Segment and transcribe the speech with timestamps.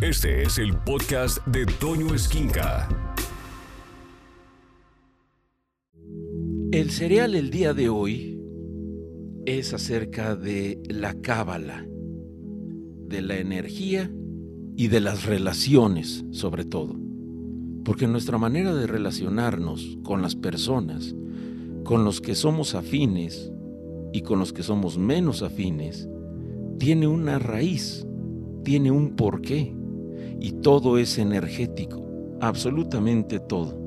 [0.00, 2.88] Este es el podcast de Toño Esquinca.
[6.70, 8.40] El cereal el día de hoy
[9.44, 11.84] es acerca de la cábala,
[13.08, 14.08] de la energía
[14.76, 16.94] y de las relaciones sobre todo.
[17.84, 21.16] Porque nuestra manera de relacionarnos con las personas,
[21.82, 23.50] con los que somos afines
[24.12, 26.08] y con los que somos menos afines,
[26.78, 28.06] tiene una raíz,
[28.62, 29.74] tiene un porqué
[30.40, 32.04] y todo es energético,
[32.40, 33.78] absolutamente todo.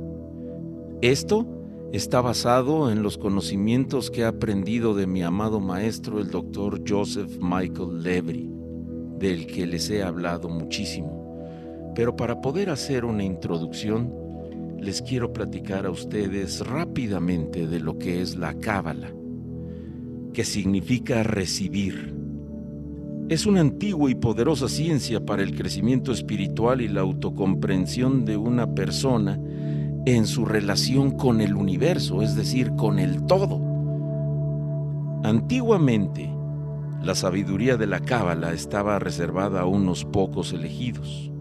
[1.01, 1.47] Esto
[1.91, 7.37] está basado en los conocimientos que he aprendido de mi amado maestro, el doctor Joseph
[7.41, 8.49] Michael Levry,
[9.17, 11.91] del que les he hablado muchísimo.
[11.95, 14.13] Pero para poder hacer una introducción,
[14.79, 19.13] les quiero platicar a ustedes rápidamente de lo que es la cábala,
[20.33, 22.20] que significa recibir.
[23.31, 28.75] Es una antigua y poderosa ciencia para el crecimiento espiritual y la autocomprensión de una
[28.75, 29.39] persona
[30.05, 33.61] en su relación con el universo, es decir, con el todo.
[35.23, 36.29] Antiguamente,
[37.01, 41.31] la sabiduría de la Cábala estaba reservada a unos pocos elegidos.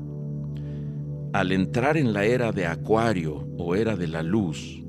[1.33, 4.81] Al entrar en la era de Acuario o era de la luz,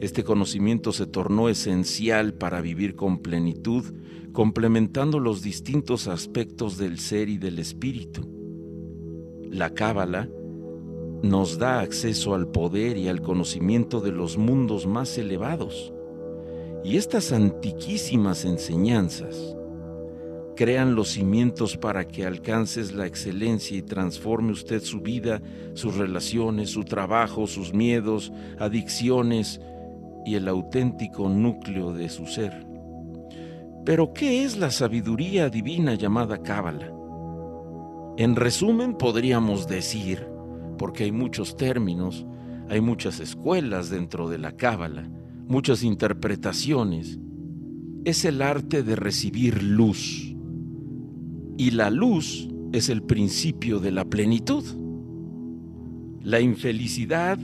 [0.00, 3.84] este conocimiento se tornó esencial para vivir con plenitud,
[4.32, 8.22] complementando los distintos aspectos del ser y del espíritu.
[9.50, 10.28] La Cábala
[11.22, 15.92] nos da acceso al poder y al conocimiento de los mundos más elevados.
[16.84, 19.56] Y estas antiquísimas enseñanzas
[20.54, 25.42] crean los cimientos para que alcances la excelencia y transforme usted su vida,
[25.74, 29.60] sus relaciones, su trabajo, sus miedos, adicciones
[30.24, 32.66] y el auténtico núcleo de su ser.
[33.84, 36.92] Pero, ¿qué es la sabiduría divina llamada Cábala?
[38.18, 40.26] En resumen, podríamos decir
[40.78, 42.26] porque hay muchos términos,
[42.68, 45.10] hay muchas escuelas dentro de la cábala,
[45.46, 47.18] muchas interpretaciones.
[48.04, 50.34] Es el arte de recibir luz.
[51.58, 54.64] Y la luz es el principio de la plenitud.
[56.22, 57.38] La infelicidad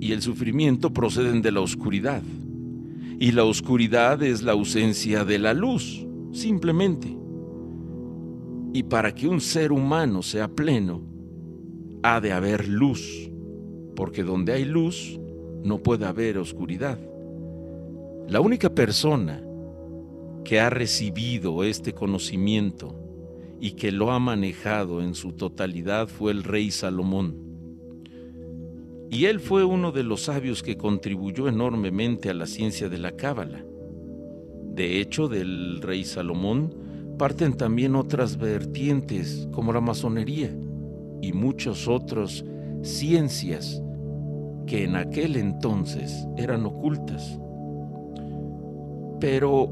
[0.00, 2.22] y el sufrimiento proceden de la oscuridad.
[3.18, 7.14] Y la oscuridad es la ausencia de la luz, simplemente.
[8.72, 11.02] Y para que un ser humano sea pleno,
[12.02, 13.30] ha de haber luz,
[13.94, 15.20] porque donde hay luz
[15.62, 16.98] no puede haber oscuridad.
[18.26, 19.42] La única persona
[20.44, 22.94] que ha recibido este conocimiento
[23.60, 27.49] y que lo ha manejado en su totalidad fue el rey Salomón.
[29.10, 33.12] Y él fue uno de los sabios que contribuyó enormemente a la ciencia de la
[33.12, 33.64] cábala.
[34.72, 36.74] De hecho, del rey Salomón
[37.18, 40.56] parten también otras vertientes como la masonería
[41.20, 42.44] y muchas otras
[42.82, 43.82] ciencias
[44.66, 47.36] que en aquel entonces eran ocultas.
[49.18, 49.70] Pero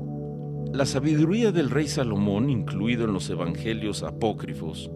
[0.73, 4.91] la sabiduría del rey Salomón, incluido en los evangelios apócrifos,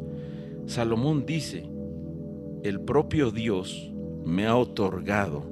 [0.67, 1.71] Salomón dice,
[2.65, 3.92] el propio Dios
[4.25, 5.51] me ha otorgado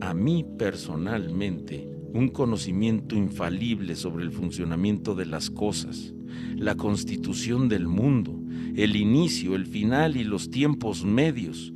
[0.00, 6.14] a mí personalmente un conocimiento infalible sobre el funcionamiento de las cosas,
[6.56, 8.40] la constitución del mundo,
[8.76, 11.72] el inicio, el final y los tiempos medios,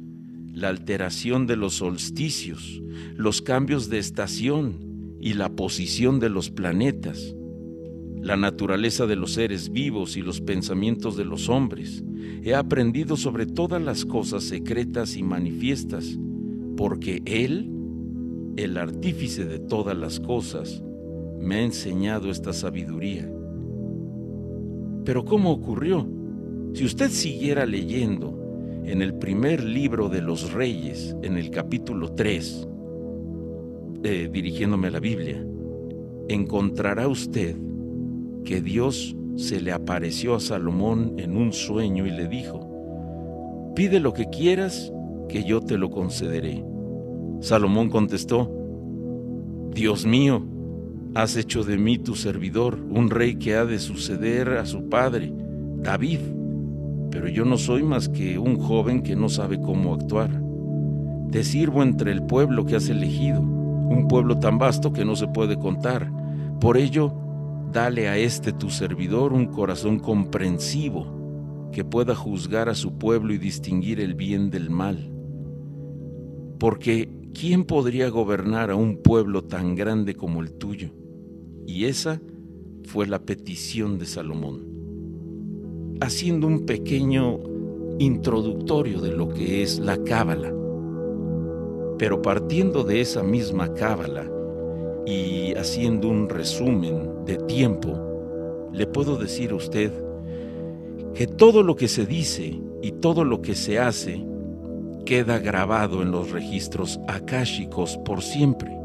[0.52, 2.82] la alteración de los solsticios,
[3.16, 7.34] los cambios de estación y la posición de los planetas,
[8.20, 12.04] la naturaleza de los seres vivos y los pensamientos de los hombres.
[12.42, 16.18] He aprendido sobre todas las cosas secretas y manifiestas,
[16.76, 17.70] porque Él,
[18.56, 20.82] el artífice de todas las cosas,
[21.38, 23.30] me ha enseñado esta sabiduría.
[25.04, 26.06] Pero ¿cómo ocurrió?
[26.74, 28.38] Si usted siguiera leyendo
[28.84, 32.68] en el primer libro de los reyes, en el capítulo 3,
[34.04, 35.44] eh, dirigiéndome a la Biblia,
[36.28, 37.56] encontrará usted
[38.44, 44.12] que Dios se le apareció a Salomón en un sueño y le dijo, pide lo
[44.12, 44.92] que quieras,
[45.28, 46.64] que yo te lo concederé.
[47.40, 48.50] Salomón contestó,
[49.74, 50.44] Dios mío,
[51.14, 55.32] has hecho de mí tu servidor, un rey que ha de suceder a su padre,
[55.76, 56.20] David
[57.12, 60.30] pero yo no soy más que un joven que no sabe cómo actuar.
[61.30, 65.28] Te sirvo entre el pueblo que has elegido, un pueblo tan vasto que no se
[65.28, 66.10] puede contar.
[66.58, 67.14] Por ello,
[67.70, 73.38] dale a este tu servidor un corazón comprensivo, que pueda juzgar a su pueblo y
[73.38, 75.11] distinguir el bien del mal.
[76.62, 80.90] Porque, ¿quién podría gobernar a un pueblo tan grande como el tuyo?
[81.66, 82.20] Y esa
[82.84, 87.40] fue la petición de Salomón haciendo un pequeño
[87.98, 90.54] introductorio de lo que es la cábala.
[91.98, 94.30] Pero partiendo de esa misma cábala
[95.04, 99.90] y haciendo un resumen de tiempo, le puedo decir a usted
[101.12, 104.30] que todo lo que se dice y todo lo que se hace
[105.04, 108.76] queda grabado en los registros akáshicos por siempre.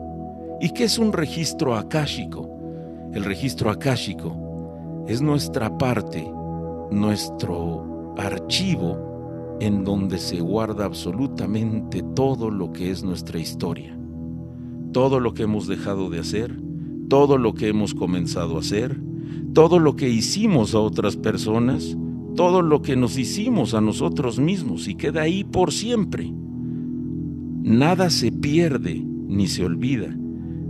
[0.61, 2.49] ¿Y qué es un registro akáshico?
[3.13, 6.29] El registro akáshico es nuestra parte,
[6.91, 13.97] nuestro archivo en donde se guarda absolutamente todo lo que es nuestra historia.
[14.91, 16.55] Todo lo que hemos dejado de hacer,
[17.09, 18.99] todo lo que hemos comenzado a hacer,
[19.53, 21.97] todo lo que hicimos a otras personas,
[22.37, 26.31] todo lo que nos hicimos a nosotros mismos y queda ahí por siempre.
[27.63, 30.15] Nada se pierde ni se olvida,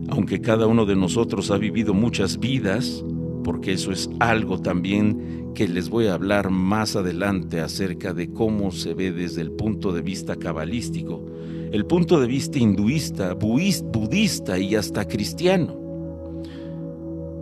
[0.08, 3.04] aunque cada uno de nosotros ha vivido muchas vidas,
[3.44, 8.72] porque eso es algo también que les voy a hablar más adelante acerca de cómo
[8.72, 11.26] se ve desde el punto de vista cabalístico,
[11.74, 15.78] el punto de vista hinduista, budista y hasta cristiano.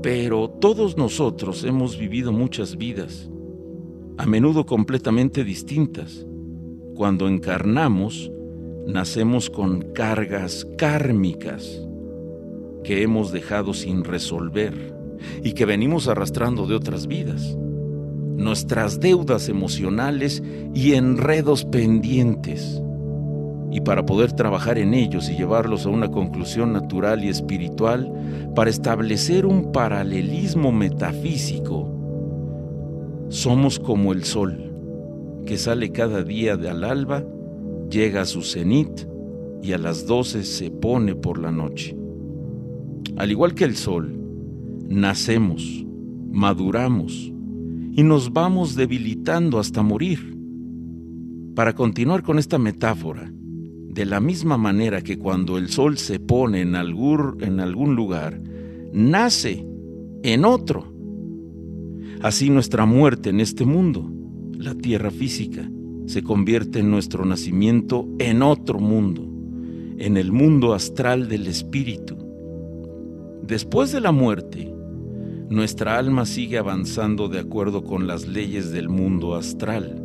[0.01, 3.29] Pero todos nosotros hemos vivido muchas vidas
[4.17, 6.25] a menudo completamente distintas.
[6.95, 8.31] Cuando encarnamos,
[8.87, 11.81] nacemos con cargas kármicas
[12.83, 14.95] que hemos dejado sin resolver
[15.43, 17.57] y que venimos arrastrando de otras vidas.
[18.37, 20.41] Nuestras deudas emocionales
[20.73, 22.81] y enredos pendientes.
[23.71, 28.11] Y para poder trabajar en ellos y llevarlos a una conclusión natural y espiritual,
[28.55, 31.94] para establecer un paralelismo metafísico
[33.29, 34.71] somos como el sol,
[35.45, 37.25] que sale cada día de al alba,
[37.89, 39.07] llega a su cenit
[39.61, 41.97] y a las doce se pone por la noche.
[43.17, 44.15] Al igual que el sol,
[44.87, 45.85] nacemos,
[46.31, 47.31] maduramos
[47.93, 50.35] y nos vamos debilitando hasta morir.
[51.55, 56.61] Para continuar con esta metáfora, de la misma manera que cuando el sol se pone
[56.61, 58.41] en algún, en algún lugar,
[58.91, 59.65] nace
[60.21, 60.94] en otro
[62.25, 64.11] Así nuestra muerte en este mundo,
[64.57, 65.69] la tierra física,
[66.07, 69.21] se convierte en nuestro nacimiento en otro mundo,
[69.99, 72.17] en el mundo astral del espíritu.
[73.43, 74.73] Después de la muerte,
[75.49, 80.03] nuestra alma sigue avanzando de acuerdo con las leyes del mundo astral.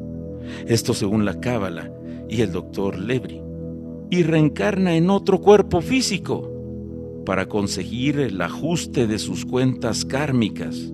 [0.67, 1.91] Esto según la Cábala
[2.29, 3.41] y el doctor Lebri.
[4.11, 6.53] Y reencarna en otro cuerpo físico
[7.25, 10.93] para conseguir el ajuste de sus cuentas kármicas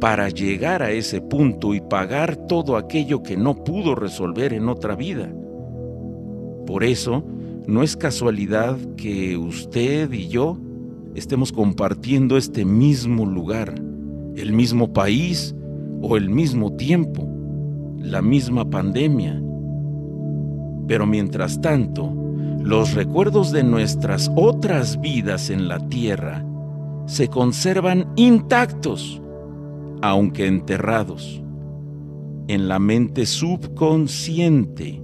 [0.00, 4.96] para llegar a ese punto y pagar todo aquello que no pudo resolver en otra
[4.96, 5.30] vida.
[6.66, 7.22] Por eso,
[7.66, 10.58] no es casualidad que usted y yo
[11.14, 13.74] estemos compartiendo este mismo lugar,
[14.36, 15.54] el mismo país
[16.00, 17.28] o el mismo tiempo,
[17.98, 19.40] la misma pandemia.
[20.88, 22.12] Pero mientras tanto,
[22.58, 26.44] los recuerdos de nuestras otras vidas en la tierra
[27.06, 29.20] se conservan intactos
[30.02, 31.42] aunque enterrados,
[32.48, 35.02] en la mente subconsciente.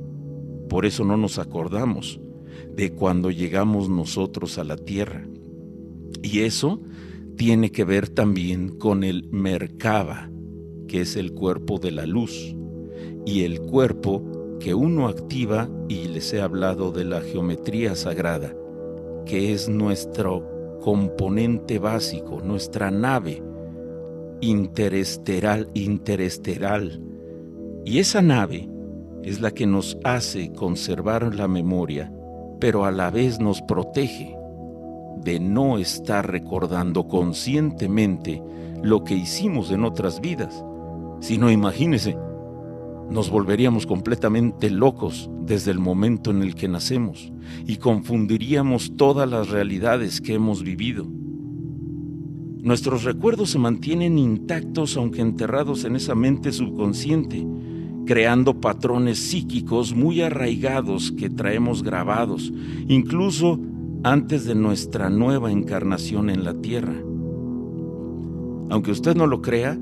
[0.69, 2.21] Por eso no nos acordamos
[2.75, 5.27] de cuando llegamos nosotros a la tierra.
[6.23, 6.81] Y eso
[7.37, 10.31] tiene que ver también con el Merkaba,
[10.89, 12.57] que es el cuerpo de la luz,
[13.25, 14.25] y el cuerpo
[14.59, 18.55] que uno activa, y les he hablado de la geometría sagrada,
[19.27, 23.43] que es nuestro componente básico, nuestra nave,
[24.41, 27.01] interesteral, interesteral.
[27.85, 28.69] Y esa nave
[29.23, 32.13] es la que nos hace conservar la memoria,
[32.61, 34.37] pero a la vez nos protege
[35.23, 38.43] de no estar recordando conscientemente
[38.83, 40.65] lo que hicimos en otras vidas.
[41.21, 42.17] Si no, imagínese,
[43.11, 47.33] nos volveríamos completamente locos desde el momento en el que nacemos
[47.67, 51.07] y confundiríamos todas las realidades que hemos vivido.
[52.67, 57.47] Nuestros recuerdos se mantienen intactos aunque enterrados en esa mente subconsciente,
[58.07, 62.53] creando patrones psíquicos muy arraigados que traemos grabados,
[62.89, 63.61] incluso
[64.03, 66.97] antes de nuestra nueva encarnación en la Tierra.
[68.69, 69.79] Aunque usted no lo crea,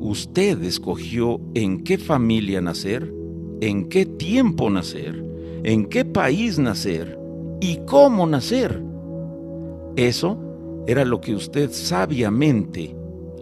[0.00, 3.12] usted escogió en qué familia nacer,
[3.60, 5.22] en qué tiempo nacer,
[5.62, 7.18] en qué país nacer
[7.60, 8.82] y cómo nacer.
[9.96, 10.38] Eso
[10.86, 12.94] era lo que usted sabiamente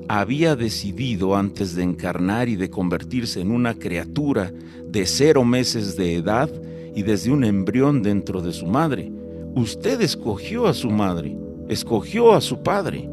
[0.09, 4.53] había decidido antes de encarnar y de convertirse en una criatura
[4.87, 6.51] de cero meses de edad
[6.95, 9.11] y desde un embrión dentro de su madre.
[9.55, 11.37] Usted escogió a su madre,
[11.69, 13.09] escogió a su padre.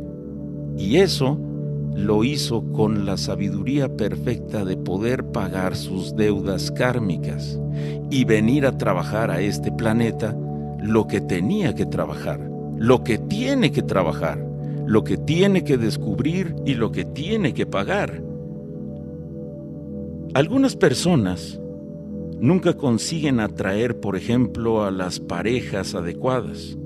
[0.78, 1.40] Y eso
[1.96, 7.60] lo hizo con la sabiduría perfecta de poder pagar sus deudas kármicas
[8.10, 10.36] y venir a trabajar a este planeta
[10.82, 12.49] lo que tenía que trabajar,
[12.80, 14.44] lo que tiene que trabajar,
[14.88, 18.24] lo que tiene que descubrir y lo que tiene que pagar.
[20.34, 21.60] Algunas personas
[22.40, 26.78] nunca consiguen atraer, por ejemplo, a las parejas adecuadas.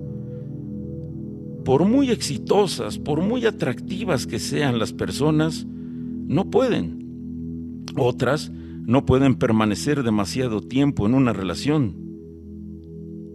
[1.64, 7.86] Por muy exitosas, por muy atractivas que sean las personas, no pueden.
[7.96, 12.02] Otras no pueden permanecer demasiado tiempo en una relación.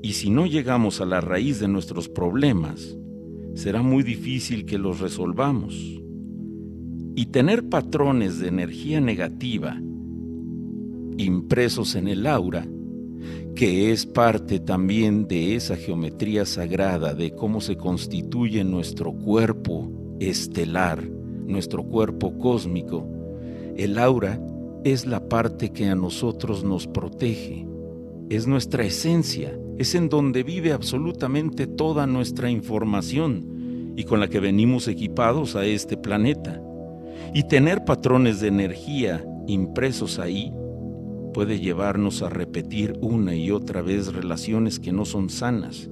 [0.02, 2.96] Y si no llegamos a la raíz de nuestros problemas,
[3.54, 5.74] será muy difícil que los resolvamos.
[7.16, 9.80] Y tener patrones de energía negativa
[11.16, 12.66] impresos en el aura,
[13.54, 19.90] que es parte también de esa geometría sagrada de cómo se constituye nuestro cuerpo
[20.20, 23.04] estelar, nuestro cuerpo cósmico.
[23.76, 24.40] El aura
[24.84, 27.66] es la parte que a nosotros nos protege,
[28.30, 34.40] es nuestra esencia, es en donde vive absolutamente toda nuestra información y con la que
[34.40, 36.60] venimos equipados a este planeta.
[37.32, 40.52] Y tener patrones de energía impresos ahí
[41.32, 45.88] puede llevarnos a repetir una y otra vez relaciones que no son sanas.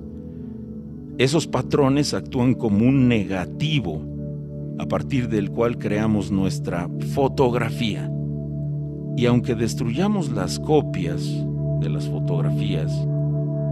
[1.18, 4.02] Esos patrones actúan como un negativo
[4.78, 8.10] a partir del cual creamos nuestra fotografía.
[9.16, 11.22] Y aunque destruyamos las copias
[11.80, 12.92] de las fotografías,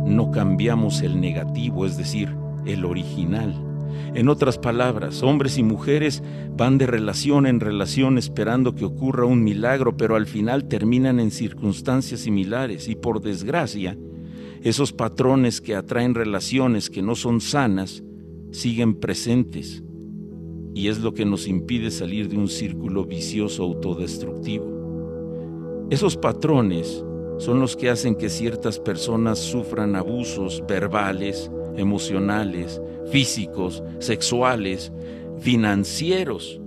[0.05, 2.35] no cambiamos el negativo, es decir,
[2.67, 3.55] el original.
[4.15, 6.23] En otras palabras, hombres y mujeres
[6.57, 11.31] van de relación en relación esperando que ocurra un milagro, pero al final terminan en
[11.31, 13.97] circunstancias similares y por desgracia,
[14.63, 18.03] esos patrones que atraen relaciones que no son sanas
[18.51, 19.83] siguen presentes
[20.75, 25.87] y es lo que nos impide salir de un círculo vicioso autodestructivo.
[25.91, 27.05] Esos patrones
[27.39, 34.93] son los que hacen que ciertas personas sufran abusos verbales, emocionales, físicos, sexuales,
[35.41, 36.61] financieros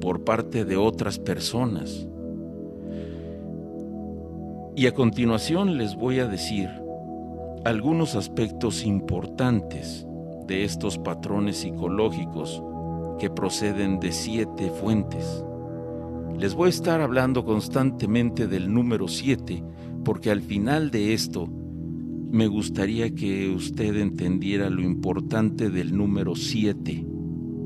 [0.00, 2.06] por parte de otras personas.
[4.76, 6.68] Y a continuación les voy a decir
[7.64, 10.06] algunos aspectos importantes
[10.46, 12.62] de estos patrones psicológicos
[13.18, 15.44] que proceden de siete fuentes.
[16.38, 19.62] Les voy a estar hablando constantemente del número siete
[20.04, 21.48] porque al final de esto
[22.30, 27.04] me gustaría que usted entendiera lo importante del número 7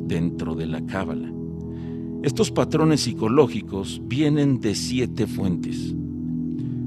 [0.07, 1.33] dentro de la cábala.
[2.23, 5.95] Estos patrones psicológicos vienen de siete fuentes.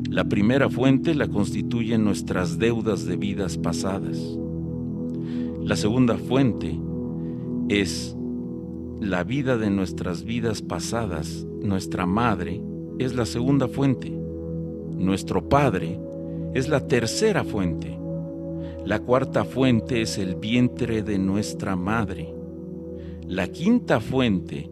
[0.10, 4.18] La primera fuente la constituyen nuestras deudas de vidas pasadas.
[5.64, 6.76] La segunda fuente
[7.70, 8.18] es
[9.00, 11.46] la vida de nuestras vidas pasadas.
[11.62, 12.60] Nuestra madre
[12.98, 14.17] es la segunda fuente.
[14.98, 16.00] Nuestro padre
[16.54, 17.98] es la tercera fuente.
[18.84, 22.34] La cuarta fuente es el vientre de nuestra madre.
[23.28, 24.72] La quinta fuente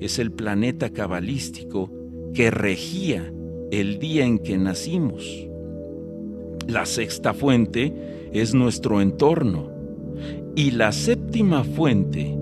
[0.00, 1.90] es el planeta cabalístico
[2.32, 3.32] que regía
[3.70, 5.46] el día en que nacimos.
[6.66, 9.70] La sexta fuente es nuestro entorno.
[10.54, 12.34] Y la séptima fuente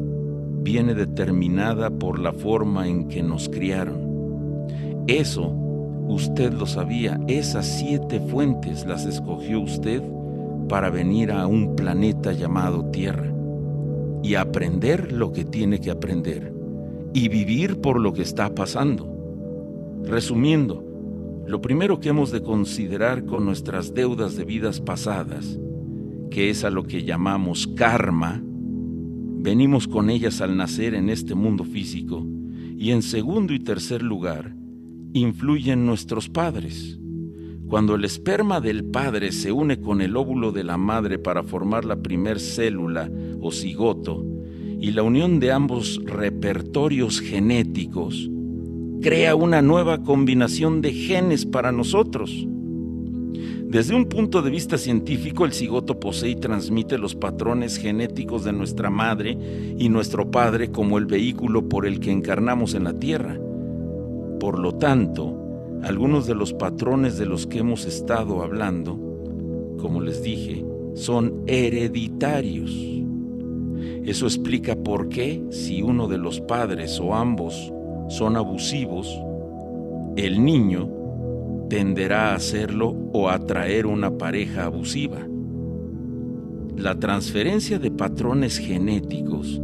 [0.63, 5.05] viene determinada por la forma en que nos criaron.
[5.09, 5.64] Eso
[6.07, 10.03] Usted lo sabía, esas siete fuentes las escogió usted
[10.69, 13.33] para venir a un planeta llamado Tierra
[14.23, 16.53] y aprender lo que tiene que aprender
[17.13, 19.11] y vivir por lo que está pasando.
[20.05, 20.85] Resumiendo,
[21.47, 25.59] lo primero que hemos de considerar con nuestras deudas de vidas pasadas,
[26.31, 31.65] que es a lo que llamamos karma, venimos con ellas al nacer en este mundo
[31.65, 32.27] físico,
[32.77, 34.55] y en segundo y tercer lugar,
[35.15, 36.99] influyen nuestros padres.
[37.69, 41.85] Cuando el esperma del padre se une con el óvulo de la madre para formar
[41.85, 43.09] la primer célula
[43.41, 44.25] o cigoto,
[44.81, 48.29] y la unión de ambos repertorios genéticos
[49.01, 52.47] crea una nueva combinación de genes para nosotros.
[53.67, 58.53] Desde un punto de vista científico, el cigoto posee y transmite los patrones genéticos de
[58.53, 59.39] nuestra madre
[59.79, 63.39] y nuestro padre como el vehículo por el que encarnamos en la Tierra.
[64.45, 65.35] Por lo tanto,
[65.85, 68.99] algunos de los patrones de los que hemos estado hablando,
[69.81, 72.71] como les dije, son hereditarios.
[74.05, 77.73] Eso explica por qué, si uno de los padres o ambos
[78.11, 79.19] son abusivos,
[80.17, 80.91] el niño
[81.71, 85.27] tenderá a hacerlo o a atraer una pareja abusiva.
[86.77, 89.59] La transferencia de patrones genéticos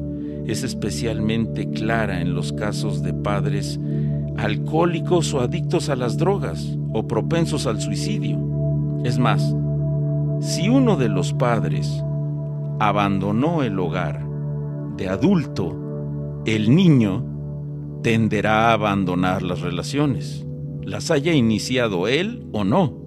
[0.46, 3.78] es especialmente clara en los casos de padres
[4.40, 8.38] alcohólicos o adictos a las drogas o propensos al suicidio.
[9.04, 9.54] Es más,
[10.40, 12.02] si uno de los padres
[12.78, 14.26] abandonó el hogar
[14.96, 17.22] de adulto, el niño
[18.02, 20.46] tenderá a abandonar las relaciones,
[20.82, 22.98] las haya iniciado él o no.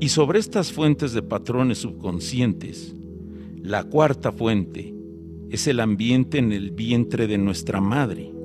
[0.00, 2.96] Y sobre estas fuentes de patrones subconscientes,
[3.62, 4.94] la cuarta fuente
[5.50, 8.39] es el ambiente en el vientre de nuestra madre.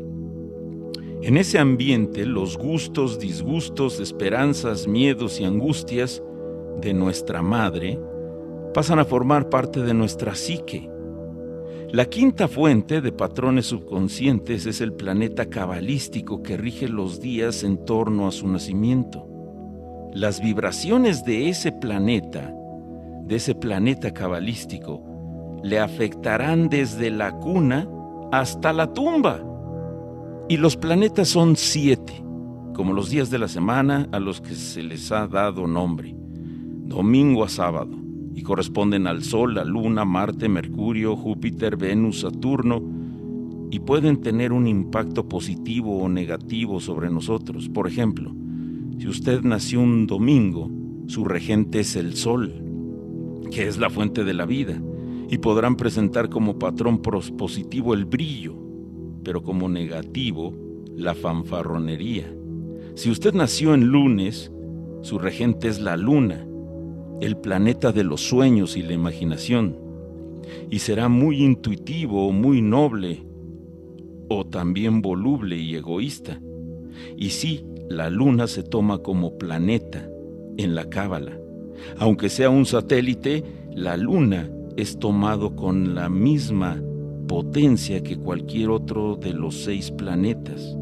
[1.22, 6.22] En ese ambiente, los gustos, disgustos, esperanzas, miedos y angustias
[6.82, 8.00] de nuestra madre
[8.74, 10.90] pasan a formar parte de nuestra psique.
[11.92, 17.86] La quinta fuente de patrones subconscientes es el planeta cabalístico que rige los días en
[17.86, 19.26] torno a su nacimiento.
[20.14, 22.54] Las vibraciones de ese planeta,
[23.24, 25.02] de ese planeta cabalístico,
[25.64, 27.88] le afectarán desde la cuna
[28.32, 29.55] hasta la tumba.
[30.48, 32.24] Y los planetas son siete,
[32.76, 37.44] como los días de la semana a los que se les ha dado nombre, domingo
[37.44, 37.98] a sábado,
[38.36, 42.84] y corresponden al Sol, la Luna, Marte, Mercurio, Júpiter, Venus, Saturno,
[43.72, 47.68] y pueden tener un impacto positivo o negativo sobre nosotros.
[47.68, 48.32] Por ejemplo,
[49.00, 50.70] si usted nació un domingo,
[51.08, 52.54] su regente es el Sol,
[53.50, 54.80] que es la fuente de la vida
[55.30, 58.65] y podrán presentar como patrón positivo el brillo,
[59.26, 60.54] pero como negativo
[60.96, 62.34] la fanfarronería.
[62.94, 64.52] Si usted nació en lunes,
[65.02, 66.48] su regente es la luna,
[67.20, 69.78] el planeta de los sueños y la imaginación,
[70.70, 73.26] y será muy intuitivo, muy noble,
[74.30, 76.40] o también voluble y egoísta.
[77.18, 80.08] Y sí, la luna se toma como planeta
[80.58, 81.38] en la cábala.
[81.98, 86.82] Aunque sea un satélite, la luna es tomado con la misma
[87.28, 90.78] potencia que cualquier otro de los seis planetas,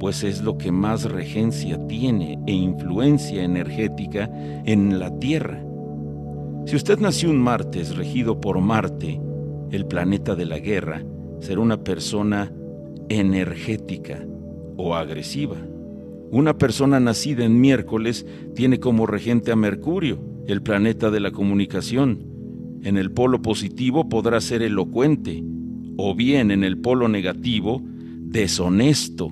[0.00, 4.30] pues es lo que más regencia tiene e influencia energética
[4.64, 5.64] en la Tierra.
[6.66, 9.20] Si usted nació un martes regido por Marte,
[9.70, 11.04] el planeta de la guerra,
[11.40, 12.52] será una persona
[13.08, 14.24] energética
[14.76, 15.56] o agresiva.
[16.30, 22.32] Una persona nacida en miércoles tiene como regente a Mercurio, el planeta de la comunicación,
[22.82, 25.44] en el polo positivo podrá ser elocuente,
[25.96, 29.30] o bien en el polo negativo, deshonesto.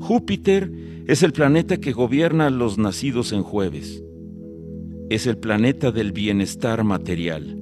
[0.00, 0.72] Júpiter
[1.06, 4.02] es el planeta que gobierna a los nacidos en jueves.
[5.10, 7.56] Es el planeta del bienestar material.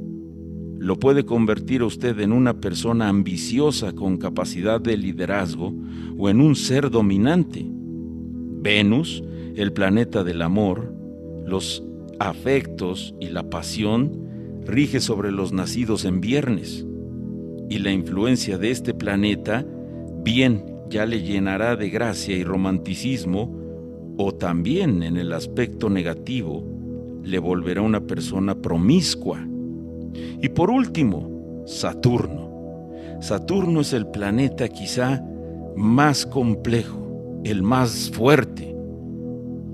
[0.78, 5.74] Lo puede convertir a usted en una persona ambiciosa con capacidad de liderazgo
[6.16, 7.66] o en un ser dominante.
[7.66, 9.24] Venus,
[9.56, 10.92] el planeta del amor,
[11.46, 11.82] los
[12.20, 14.28] afectos y la pasión,
[14.66, 16.86] rige sobre los nacidos en viernes,
[17.68, 19.64] y la influencia de este planeta
[20.22, 23.54] bien ya le llenará de gracia y romanticismo,
[24.16, 26.64] o también en el aspecto negativo
[27.22, 29.46] le volverá una persona promiscua.
[30.42, 32.48] Y por último, Saturno.
[33.20, 35.22] Saturno es el planeta quizá
[35.76, 38.74] más complejo, el más fuerte.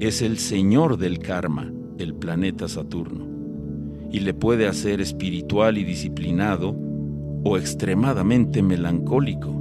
[0.00, 3.35] Es el señor del karma, el planeta Saturno
[4.14, 6.76] y le puede hacer espiritual y disciplinado
[7.44, 9.54] o extremadamente melancólico.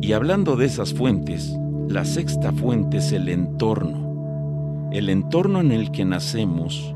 [0.00, 1.54] Y hablando de esas fuentes,
[1.88, 4.88] la sexta fuente es el entorno.
[4.90, 6.94] El entorno en el que nacemos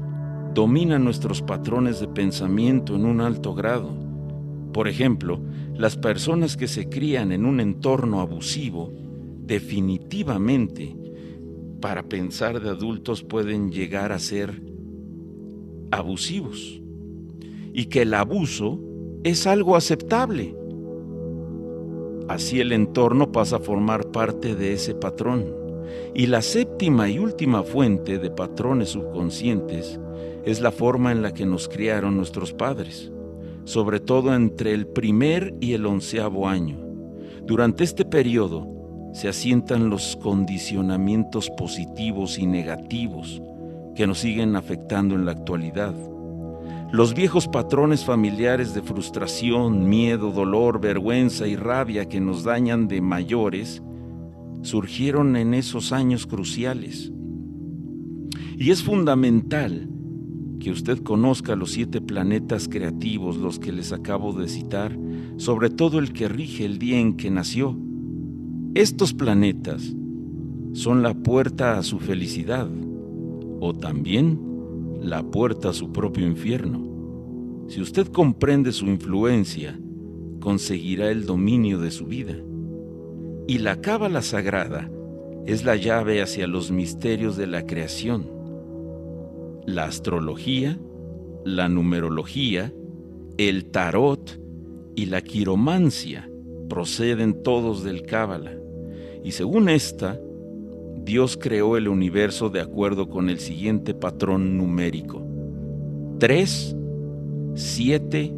[0.55, 3.91] domina nuestros patrones de pensamiento en un alto grado.
[4.73, 5.41] Por ejemplo,
[5.75, 8.93] las personas que se crían en un entorno abusivo
[9.45, 10.97] definitivamente
[11.81, 14.63] para pensar de adultos pueden llegar a ser
[15.91, 16.81] abusivos
[17.75, 18.81] y que el abuso
[19.25, 20.55] es algo aceptable.
[22.29, 25.45] Así el entorno pasa a formar parte de ese patrón.
[26.15, 30.01] Y la séptima y última fuente de patrones subconscientes
[30.45, 33.13] es la forma en la que nos criaron nuestros padres,
[33.65, 36.79] sobre todo entre el primer y el onceavo año.
[37.45, 38.67] Durante este periodo
[39.13, 43.43] se asientan los condicionamientos positivos y negativos
[43.95, 45.95] que nos siguen afectando en la actualidad.
[46.93, 53.01] Los viejos patrones familiares de frustración, miedo, dolor, vergüenza y rabia que nos dañan de
[53.01, 53.83] mayores
[54.61, 57.11] surgieron en esos años cruciales.
[58.59, 59.89] Y es fundamental
[60.61, 64.95] que usted conozca los siete planetas creativos, los que les acabo de citar,
[65.39, 67.75] sobre todo el que rige el día en que nació.
[68.75, 69.97] Estos planetas
[70.75, 72.69] son la puerta a su felicidad
[73.61, 74.52] o también
[75.03, 77.65] la puerta a su propio infierno.
[77.69, 79.79] Si usted comprende su influencia
[80.41, 82.37] conseguirá el dominio de su vida.
[83.47, 84.91] Y la cábala sagrada
[85.47, 88.29] es la llave hacia los misterios de la creación.
[89.67, 90.79] La astrología,
[91.45, 92.73] la numerología,
[93.39, 94.41] el tarot
[94.95, 96.29] y la quiromancia
[96.69, 98.53] proceden todos del cábala.
[99.25, 100.21] Y según esta,
[101.05, 105.27] Dios creó el universo de acuerdo con el siguiente patrón numérico.
[106.21, 106.77] 3,
[107.55, 108.33] 7,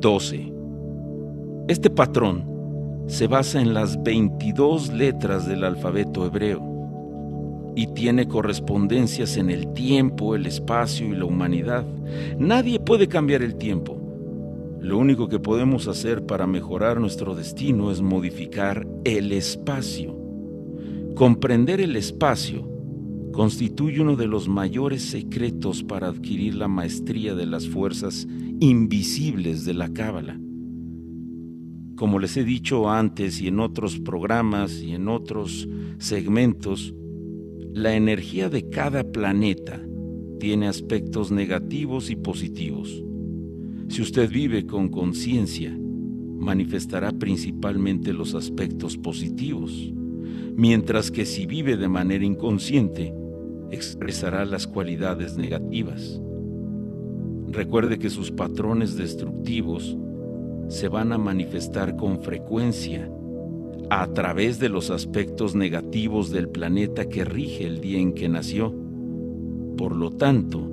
[0.00, 0.52] 12.
[1.68, 6.62] Este patrón se basa en las 22 letras del alfabeto hebreo
[7.76, 11.84] y tiene correspondencias en el tiempo, el espacio y la humanidad.
[12.38, 13.98] Nadie puede cambiar el tiempo.
[14.80, 20.21] Lo único que podemos hacer para mejorar nuestro destino es modificar el espacio.
[21.14, 22.68] Comprender el espacio
[23.32, 28.26] constituye uno de los mayores secretos para adquirir la maestría de las fuerzas
[28.60, 30.40] invisibles de la Cábala.
[31.96, 36.94] Como les he dicho antes y en otros programas y en otros segmentos,
[37.72, 39.80] la energía de cada planeta
[40.40, 43.04] tiene aspectos negativos y positivos.
[43.88, 45.76] Si usted vive con conciencia,
[46.38, 49.92] manifestará principalmente los aspectos positivos,
[50.56, 53.14] mientras que si vive de manera inconsciente,
[53.70, 56.20] expresará las cualidades negativas.
[57.48, 59.96] Recuerde que sus patrones destructivos
[60.68, 63.10] se van a manifestar con frecuencia
[63.90, 68.74] a través de los aspectos negativos del planeta que rige el día en que nació.
[69.76, 70.66] Por lo tanto,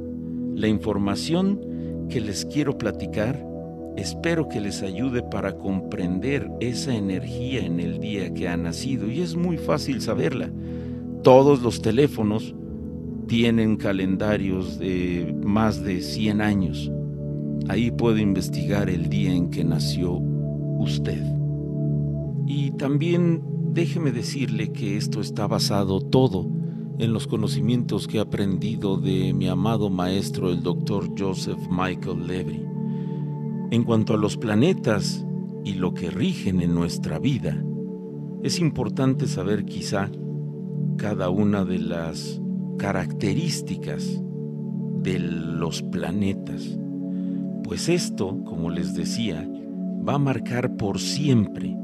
[0.55, 3.45] la información que les quiero platicar
[3.97, 9.21] espero que les ayude para comprender esa energía en el día que ha nacido y
[9.21, 10.49] es muy fácil saberla.
[11.23, 12.55] Todos los teléfonos
[13.27, 16.91] tienen calendarios de más de 100 años
[17.69, 21.23] Ahí puede investigar el día en que nació usted.
[22.47, 26.49] Y también déjeme decirle que esto está basado todo
[26.97, 32.78] en los conocimientos que he aprendido de mi amado maestro, el doctor Joseph Michael Levy.
[33.71, 35.25] En cuanto a los planetas
[35.63, 37.63] y lo que rigen en nuestra vida,
[38.43, 40.09] es importante saber quizá
[40.97, 42.41] cada una de las
[42.77, 44.21] características
[45.01, 46.79] de los planetas
[47.69, 49.47] pues esto, como les decía,
[50.07, 51.77] va a marcar por siempre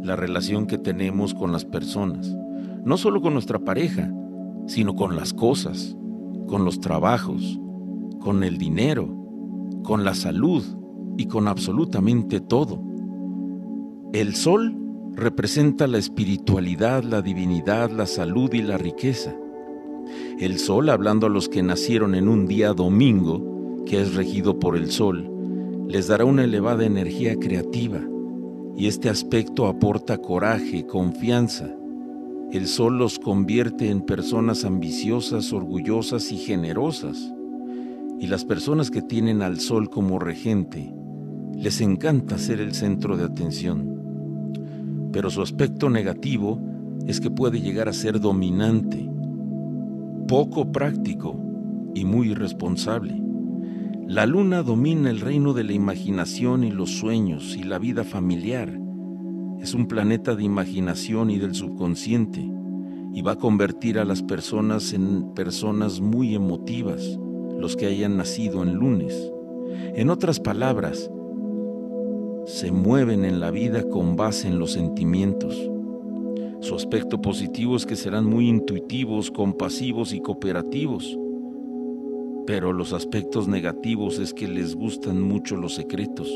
[0.00, 2.32] la relación que tenemos con las personas,
[2.84, 4.08] no solo con nuestra pareja,
[4.68, 5.96] sino con las cosas,
[6.46, 7.58] con los trabajos,
[8.20, 9.08] con el dinero,
[9.82, 10.62] con la salud
[11.16, 12.82] y con absolutamente todo.
[14.12, 14.76] El sol
[15.14, 19.34] representa la espiritualidad, la divinidad, la salud y la riqueza.
[20.38, 24.76] El sol, hablando a los que nacieron en un día domingo, que es regido por
[24.76, 25.30] el sol,
[25.88, 28.00] les dará una elevada energía creativa
[28.76, 31.74] y este aspecto aporta coraje, confianza.
[32.52, 37.32] El sol los convierte en personas ambiciosas, orgullosas y generosas.
[38.20, 40.92] Y las personas que tienen al sol como regente,
[41.56, 45.08] les encanta ser el centro de atención.
[45.12, 46.60] Pero su aspecto negativo
[47.06, 49.08] es que puede llegar a ser dominante,
[50.28, 51.40] poco práctico
[51.94, 53.20] y muy irresponsable.
[54.06, 58.78] La luna domina el reino de la imaginación y los sueños y la vida familiar.
[59.60, 62.48] Es un planeta de imaginación y del subconsciente
[63.12, 67.18] y va a convertir a las personas en personas muy emotivas,
[67.58, 69.32] los que hayan nacido en lunes.
[69.94, 71.10] En otras palabras,
[72.46, 75.54] se mueven en la vida con base en los sentimientos.
[76.60, 81.18] Su aspecto positivo es que serán muy intuitivos, compasivos y cooperativos
[82.46, 86.30] pero los aspectos negativos es que les gustan mucho los secretos.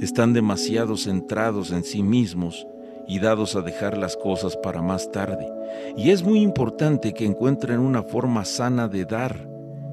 [0.00, 2.66] Están demasiado centrados en sí mismos
[3.08, 5.50] y dados a dejar las cosas para más tarde.
[5.96, 9.48] Y es muy importante que encuentren una forma sana de dar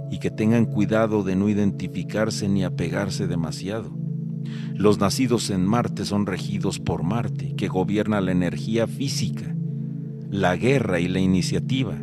[0.10, 3.97] y que tengan cuidado de no identificarse ni apegarse demasiado.
[4.76, 9.56] Los nacidos en Marte son regidos por Marte, que gobierna la energía física,
[10.30, 11.98] la guerra y la iniciativa.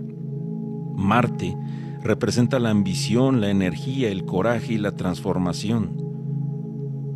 [0.96, 1.56] Marte
[2.02, 5.96] representa la ambición, la energía, el coraje y la transformación.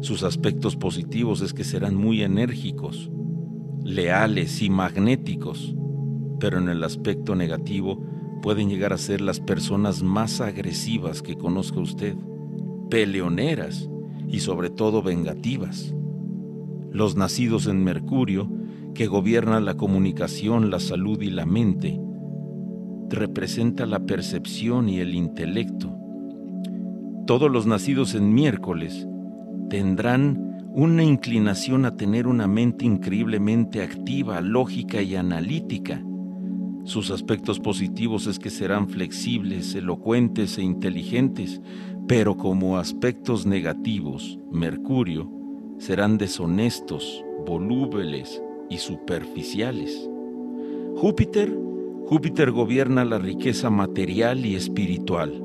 [0.00, 3.10] Sus aspectos positivos es que serán muy enérgicos,
[3.82, 5.74] leales y magnéticos,
[6.38, 8.02] pero en el aspecto negativo
[8.42, 12.16] pueden llegar a ser las personas más agresivas que conozca usted,
[12.88, 13.90] peleoneras
[14.28, 15.94] y sobre todo vengativas.
[16.92, 18.50] Los nacidos en Mercurio,
[18.94, 22.00] que gobiernan la comunicación, la salud y la mente,
[23.08, 25.96] representa la percepción y el intelecto.
[27.26, 29.06] Todos los nacidos en miércoles
[29.68, 36.02] tendrán una inclinación a tener una mente increíblemente activa, lógica y analítica.
[36.84, 41.60] Sus aspectos positivos es que serán flexibles, elocuentes e inteligentes,
[42.08, 45.30] pero como aspectos negativos, Mercurio,
[45.76, 50.08] serán deshonestos, volúbeles y superficiales.
[50.96, 51.54] Júpiter,
[52.06, 55.44] Júpiter gobierna la riqueza material y espiritual.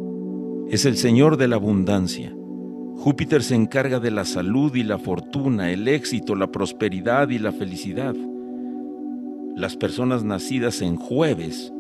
[0.70, 2.34] Es el Señor de la abundancia.
[2.96, 7.52] Júpiter se encarga de la salud y la fortuna, el éxito, la prosperidad y la
[7.52, 8.16] felicidad.
[9.58, 11.73] Las personas nacidas en jueves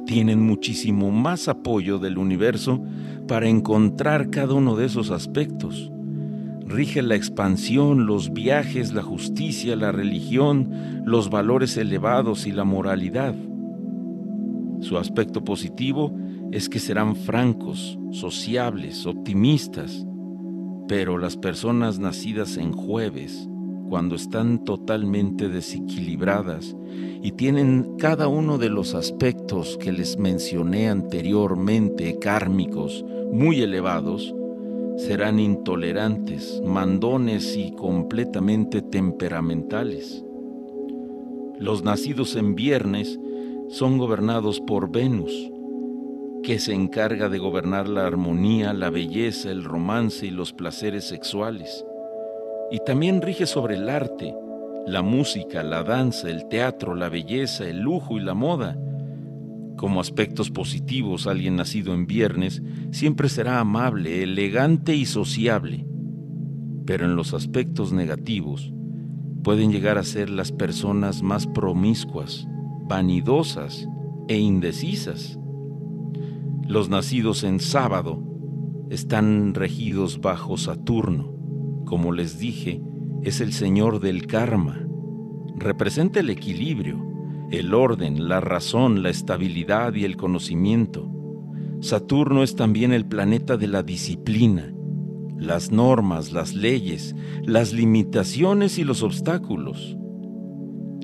[0.00, 2.82] tienen muchísimo más apoyo del universo
[3.26, 5.90] para encontrar cada uno de esos aspectos.
[6.66, 13.34] Rige la expansión, los viajes, la justicia, la religión, los valores elevados y la moralidad.
[14.80, 16.16] Su aspecto positivo
[16.52, 20.06] es que serán francos, sociables, optimistas,
[20.86, 23.49] pero las personas nacidas en jueves,
[23.90, 26.76] cuando están totalmente desequilibradas
[27.22, 34.32] y tienen cada uno de los aspectos que les mencioné anteriormente, kármicos, muy elevados,
[34.96, 40.24] serán intolerantes, mandones y completamente temperamentales.
[41.58, 43.18] Los nacidos en viernes
[43.70, 45.50] son gobernados por Venus,
[46.44, 51.84] que se encarga de gobernar la armonía, la belleza, el romance y los placeres sexuales.
[52.70, 54.34] Y también rige sobre el arte,
[54.86, 58.78] la música, la danza, el teatro, la belleza, el lujo y la moda.
[59.76, 65.86] Como aspectos positivos, alguien nacido en viernes siempre será amable, elegante y sociable.
[66.86, 68.72] Pero en los aspectos negativos,
[69.42, 72.46] pueden llegar a ser las personas más promiscuas,
[72.88, 73.88] vanidosas
[74.28, 75.38] e indecisas.
[76.68, 78.22] Los nacidos en sábado
[78.90, 81.39] están regidos bajo Saturno.
[81.90, 82.80] Como les dije,
[83.24, 84.78] es el señor del karma.
[85.56, 87.04] Representa el equilibrio,
[87.50, 91.10] el orden, la razón, la estabilidad y el conocimiento.
[91.80, 94.72] Saturno es también el planeta de la disciplina,
[95.36, 99.96] las normas, las leyes, las limitaciones y los obstáculos.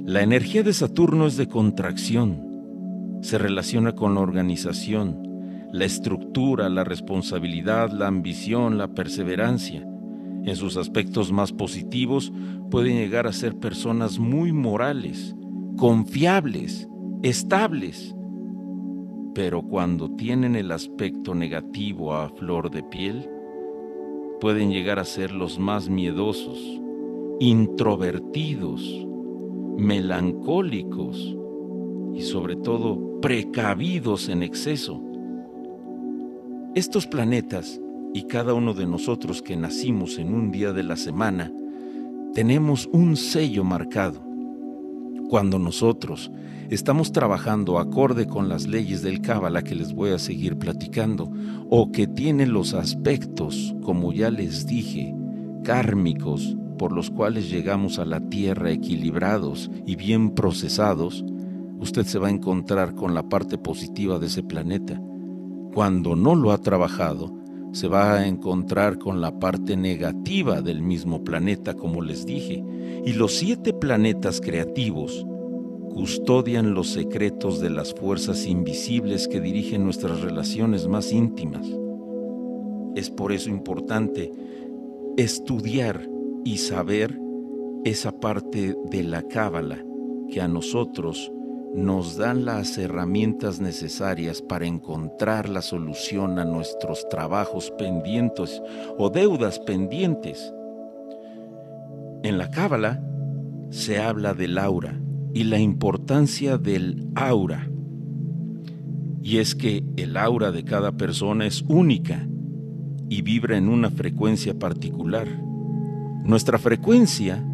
[0.05, 3.18] La energía de Saturno es de contracción.
[3.22, 5.20] Se relaciona con la organización,
[5.72, 9.85] la estructura, la responsabilidad, la ambición, la perseverancia
[10.47, 12.33] en sus aspectos más positivos,
[12.71, 15.35] pueden llegar a ser personas muy morales,
[15.77, 16.89] confiables,
[17.23, 18.15] estables.
[19.35, 23.29] Pero cuando tienen el aspecto negativo a flor de piel,
[24.41, 26.81] pueden llegar a ser los más miedosos,
[27.41, 29.05] introvertidos,
[29.77, 31.37] melancólicos
[32.15, 35.03] y sobre todo precavidos en exceso.
[36.77, 37.81] Estos planetas
[38.16, 41.52] y cada uno de nosotros que nacimos en un día de la semana,
[42.33, 44.24] tenemos un sello marcado.
[45.29, 46.33] Cuando nosotros
[46.70, 51.31] estamos trabajando acorde con las leyes del Cábala que les voy a seguir platicando,
[51.68, 55.14] o que tienen los aspectos, como ya les dije,
[55.62, 61.22] kármicos, por los cuales llegamos a la tierra equilibrados y bien procesados,
[61.81, 64.98] usted se va a encontrar con la parte positiva de ese planeta.
[65.74, 67.44] Cuando no lo ha trabajado,
[67.77, 72.65] se va a encontrar con la parte negativa del mismo planeta, como les dije,
[73.05, 75.27] y los siete planetas creativos
[75.93, 81.67] custodian los secretos de las fuerzas invisibles que dirigen nuestras relaciones más íntimas.
[82.95, 84.33] Es por eso importante
[85.19, 86.09] estudiar
[86.47, 87.21] y saber
[87.85, 89.85] esa parte de la cábala
[90.31, 91.31] que a nosotros
[91.77, 98.62] nos dan las herramientas necesarias para encontrar la solución a nuestros trabajos pendientes
[98.97, 100.55] o deudas pendientes.
[102.23, 103.05] En la Cábala
[103.69, 104.99] se habla del aura
[105.35, 107.69] y la importancia del aura.
[109.23, 112.27] Y es que el aura de cada persona es única
[113.11, 115.29] y vibra en una frecuencia particular.
[116.25, 117.47] Nuestra frecuencia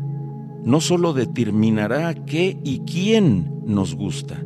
[0.65, 4.43] no solo determinará qué y quién nos gusta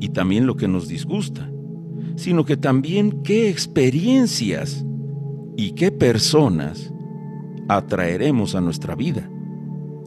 [0.00, 1.50] y también lo que nos disgusta,
[2.16, 4.84] sino que también qué experiencias
[5.56, 6.92] y qué personas
[7.68, 9.30] atraeremos a nuestra vida.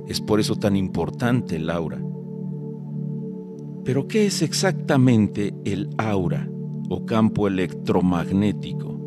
[0.08, 2.01] Es por eso tan importante el aura.
[3.84, 6.49] Pero ¿qué es exactamente el aura
[6.89, 8.97] o campo electromagnético?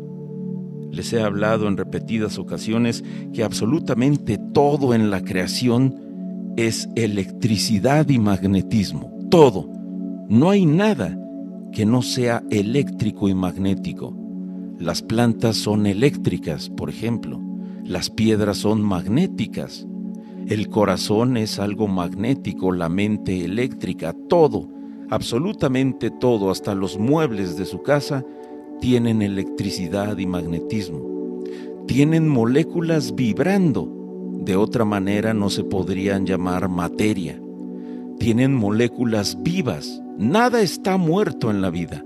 [0.91, 6.02] Les he hablado en repetidas ocasiones que absolutamente todo en la creación
[6.57, 9.11] es electricidad y magnetismo.
[9.29, 9.69] Todo.
[10.29, 11.19] No hay nada
[11.71, 14.15] que no sea eléctrico y magnético.
[14.79, 17.41] Las plantas son eléctricas, por ejemplo.
[17.83, 19.87] Las piedras son magnéticas.
[20.47, 24.67] El corazón es algo magnético, la mente eléctrica, todo,
[25.09, 28.25] absolutamente todo, hasta los muebles de su casa,
[28.81, 31.41] tienen electricidad y magnetismo.
[31.87, 34.02] Tienen moléculas vibrando.
[34.43, 37.41] De otra manera no se podrían llamar materia.
[38.19, 40.01] Tienen moléculas vivas.
[40.17, 42.03] Nada está muerto en la vida.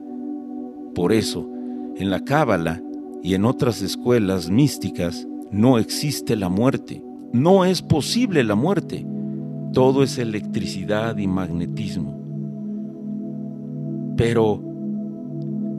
[0.94, 1.50] Por eso,
[1.96, 2.82] en la Cábala
[3.24, 7.04] y en otras escuelas místicas no existe la muerte.
[7.34, 9.04] No es posible la muerte.
[9.74, 12.22] Todo es electricidad y magnetismo.
[14.16, 14.64] Pero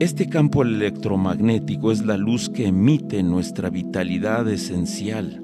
[0.01, 5.41] este campo electromagnético es la luz que emite nuestra vitalidad esencial.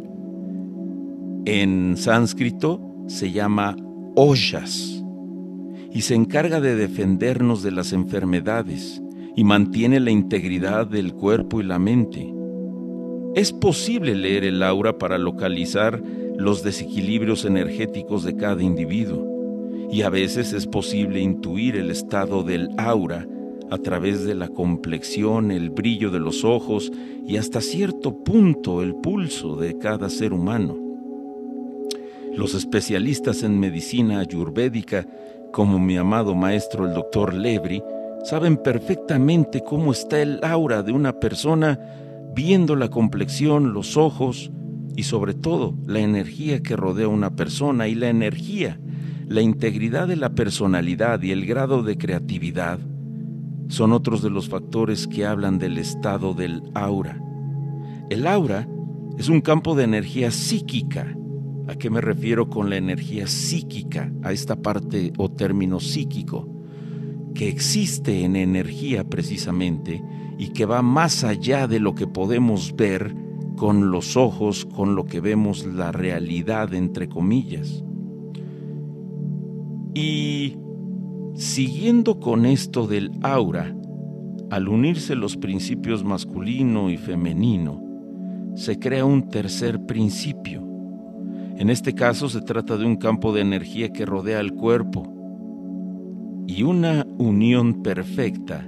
[1.47, 3.77] En sánscrito se llama
[4.15, 5.03] Ojas
[5.93, 8.99] y se encarga de defendernos de las enfermedades
[9.35, 12.33] y mantiene la integridad del cuerpo y la mente.
[13.35, 16.01] Es posible leer el aura para localizar
[16.35, 19.27] los desequilibrios energéticos de cada individuo
[19.91, 23.27] y a veces es posible intuir el estado del aura
[23.69, 26.91] a través de la complexión, el brillo de los ojos
[27.23, 30.84] y hasta cierto punto el pulso de cada ser humano.
[32.37, 35.07] Los especialistas en medicina ayurvédica,
[35.51, 37.81] como mi amado maestro el doctor Lebri,
[38.23, 41.79] saben perfectamente cómo está el aura de una persona
[42.35, 44.51] viendo la complexión, los ojos
[44.95, 48.79] y sobre todo la energía que rodea a una persona y la energía,
[49.27, 52.79] la integridad de la personalidad y el grado de creatividad
[53.67, 57.19] son otros de los factores que hablan del estado del aura.
[58.09, 58.67] El aura
[59.17, 61.15] es un campo de energía psíquica.
[61.67, 64.11] ¿A qué me refiero con la energía psíquica?
[64.23, 66.47] A esta parte o término psíquico,
[67.33, 70.03] que existe en energía precisamente
[70.37, 73.15] y que va más allá de lo que podemos ver
[73.57, 77.83] con los ojos, con lo que vemos la realidad, entre comillas.
[79.93, 80.57] Y
[81.35, 83.75] Siguiendo con esto del aura,
[84.49, 87.83] al unirse los principios masculino y femenino,
[88.55, 90.64] se crea un tercer principio.
[91.57, 95.11] En este caso se trata de un campo de energía que rodea el cuerpo
[96.47, 98.67] y una unión perfecta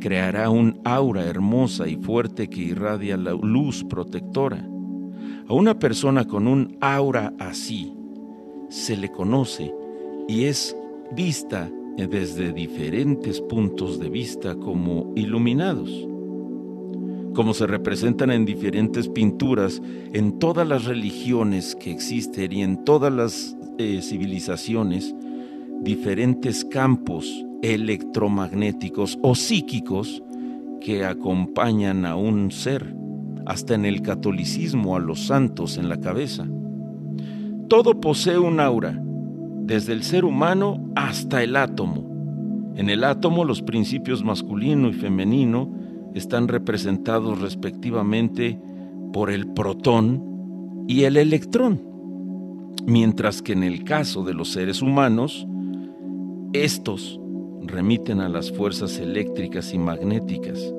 [0.00, 4.66] creará un aura hermosa y fuerte que irradia la luz protectora.
[5.48, 7.92] A una persona con un aura así
[8.68, 9.74] se le conoce
[10.28, 10.76] y es
[11.14, 16.08] vista desde diferentes puntos de vista como iluminados,
[17.34, 19.80] como se representan en diferentes pinturas
[20.12, 25.14] en todas las religiones que existen y en todas las eh, civilizaciones,
[25.80, 30.22] diferentes campos electromagnéticos o psíquicos
[30.80, 32.94] que acompañan a un ser,
[33.46, 36.46] hasta en el catolicismo a los santos en la cabeza.
[37.68, 39.00] Todo posee un aura,
[39.64, 42.10] desde el ser humano hasta el átomo.
[42.76, 45.81] En el átomo los principios masculino y femenino
[46.14, 48.58] están representados respectivamente
[49.12, 51.80] por el protón y el electrón,
[52.86, 55.46] mientras que en el caso de los seres humanos,
[56.52, 57.20] estos
[57.62, 60.72] remiten a las fuerzas eléctricas y magnéticas.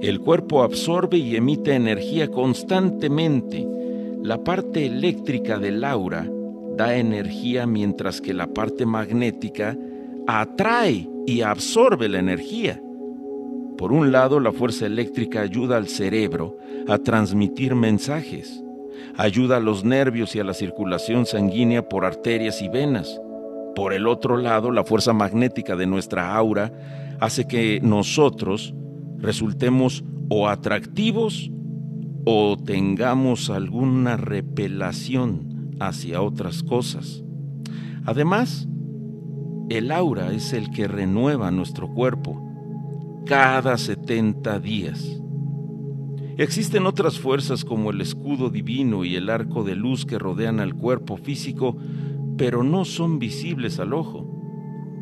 [0.00, 3.66] El cuerpo absorbe y emite energía constantemente.
[4.20, 6.28] La parte eléctrica del aura
[6.76, 9.78] da energía mientras que la parte magnética
[10.26, 12.81] atrae y absorbe la energía.
[13.76, 16.56] Por un lado, la fuerza eléctrica ayuda al cerebro
[16.88, 18.62] a transmitir mensajes,
[19.16, 23.20] ayuda a los nervios y a la circulación sanguínea por arterias y venas.
[23.74, 26.72] Por el otro lado, la fuerza magnética de nuestra aura
[27.20, 28.74] hace que nosotros
[29.18, 31.50] resultemos o atractivos
[32.24, 37.24] o tengamos alguna repelación hacia otras cosas.
[38.04, 38.68] Además,
[39.70, 42.41] el aura es el que renueva nuestro cuerpo
[43.26, 45.22] cada 70 días.
[46.38, 50.74] Existen otras fuerzas como el escudo divino y el arco de luz que rodean al
[50.74, 51.76] cuerpo físico,
[52.36, 54.28] pero no son visibles al ojo.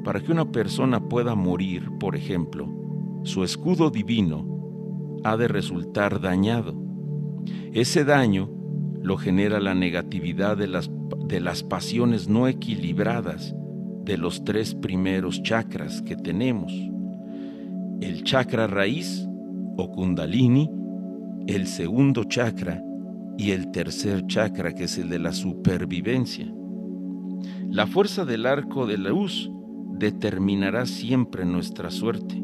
[0.05, 2.69] Para que una persona pueda morir, por ejemplo,
[3.23, 6.75] su escudo divino ha de resultar dañado.
[7.73, 8.51] Ese daño
[9.03, 10.91] lo genera la negatividad de las,
[11.27, 13.55] de las pasiones no equilibradas
[14.05, 16.73] de los tres primeros chakras que tenemos.
[18.01, 19.29] El chakra raíz
[19.77, 20.71] o kundalini,
[21.47, 22.83] el segundo chakra
[23.37, 26.51] y el tercer chakra que es el de la supervivencia.
[27.69, 29.51] La fuerza del arco de la luz
[29.99, 32.43] determinará siempre nuestra suerte.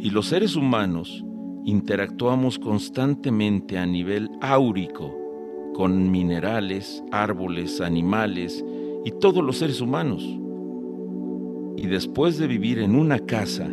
[0.00, 1.24] Y los seres humanos
[1.64, 5.14] interactuamos constantemente a nivel áurico
[5.74, 8.64] con minerales, árboles, animales
[9.04, 10.22] y todos los seres humanos.
[11.76, 13.72] Y después de vivir en una casa,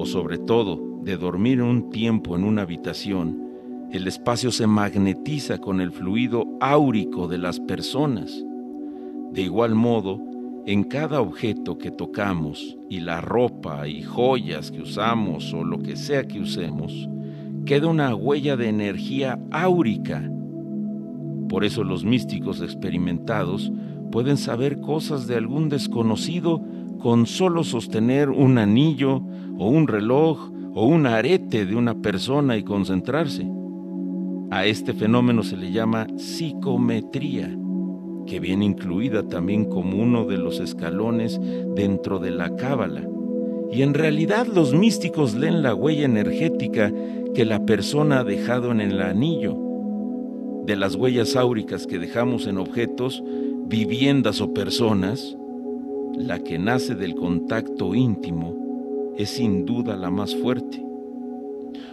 [0.00, 3.50] o sobre todo de dormir un tiempo en una habitación,
[3.92, 8.42] el espacio se magnetiza con el fluido áurico de las personas.
[9.30, 10.18] De igual modo,
[10.64, 15.96] en cada objeto que tocamos y la ropa y joyas que usamos o lo que
[15.96, 17.06] sea que usemos,
[17.66, 20.30] queda una huella de energía áurica.
[21.50, 23.70] Por eso los místicos experimentados
[24.10, 26.64] pueden saber cosas de algún desconocido
[27.00, 29.22] con solo sostener un anillo
[29.58, 33.46] o un reloj o un arete de una persona y concentrarse.
[34.50, 37.56] A este fenómeno se le llama psicometría,
[38.26, 41.40] que viene incluida también como uno de los escalones
[41.74, 43.08] dentro de la cábala.
[43.72, 46.92] Y en realidad los místicos leen la huella energética
[47.34, 49.56] que la persona ha dejado en el anillo.
[50.66, 53.22] De las huellas áuricas que dejamos en objetos,
[53.66, 55.36] viviendas o personas,
[56.26, 60.82] la que nace del contacto íntimo es sin duda la más fuerte.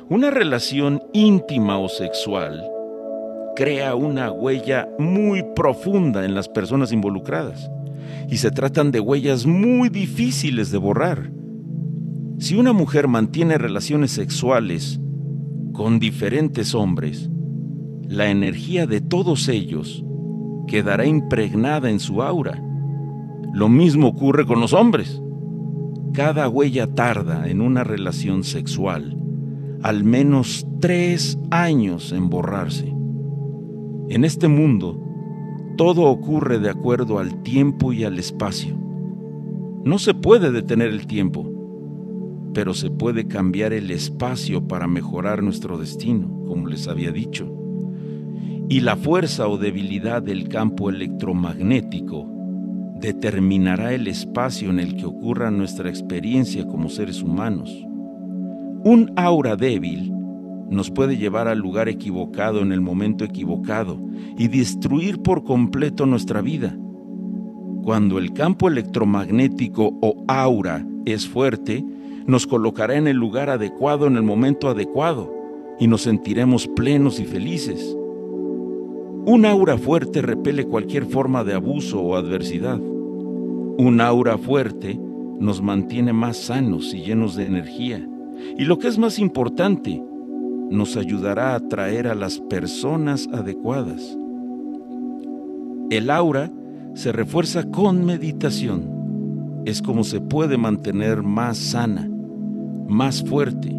[0.09, 2.63] Una relación íntima o sexual
[3.55, 7.69] crea una huella muy profunda en las personas involucradas
[8.30, 11.32] y se tratan de huellas muy difíciles de borrar.
[12.39, 14.99] Si una mujer mantiene relaciones sexuales
[15.73, 17.30] con diferentes hombres,
[18.07, 20.03] la energía de todos ellos
[20.67, 22.61] quedará impregnada en su aura.
[23.53, 25.21] Lo mismo ocurre con los hombres.
[26.13, 29.17] Cada huella tarda en una relación sexual
[29.83, 32.93] al menos tres años en borrarse.
[34.09, 34.99] En este mundo,
[35.77, 38.75] todo ocurre de acuerdo al tiempo y al espacio.
[39.83, 41.49] No se puede detener el tiempo,
[42.53, 47.53] pero se puede cambiar el espacio para mejorar nuestro destino, como les había dicho.
[48.69, 52.27] Y la fuerza o debilidad del campo electromagnético
[52.99, 57.69] determinará el espacio en el que ocurra nuestra experiencia como seres humanos.
[58.83, 60.13] Un aura débil
[60.69, 63.99] nos puede llevar al lugar equivocado en el momento equivocado
[64.37, 66.77] y destruir por completo nuestra vida.
[67.83, 71.85] Cuando el campo electromagnético o aura es fuerte,
[72.25, 75.33] nos colocará en el lugar adecuado en el momento adecuado
[75.79, 77.96] y nos sentiremos plenos y felices.
[79.30, 82.80] Un aura fuerte repele cualquier forma de abuso o adversidad.
[82.80, 84.97] Un aura fuerte
[85.41, 88.07] nos mantiene más sanos y llenos de energía
[88.57, 90.01] y lo que es más importante,
[90.69, 94.17] nos ayudará a atraer a las personas adecuadas.
[95.89, 96.49] El aura
[96.93, 99.61] se refuerza con meditación.
[99.65, 102.09] Es como se puede mantener más sana,
[102.88, 103.75] más fuerte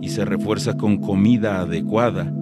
[0.00, 2.34] y se refuerza con comida adecuada,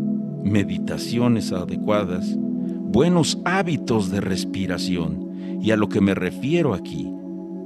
[0.44, 5.58] meditaciones adecuadas, buenos hábitos de respiración.
[5.60, 7.10] Y a lo que me refiero aquí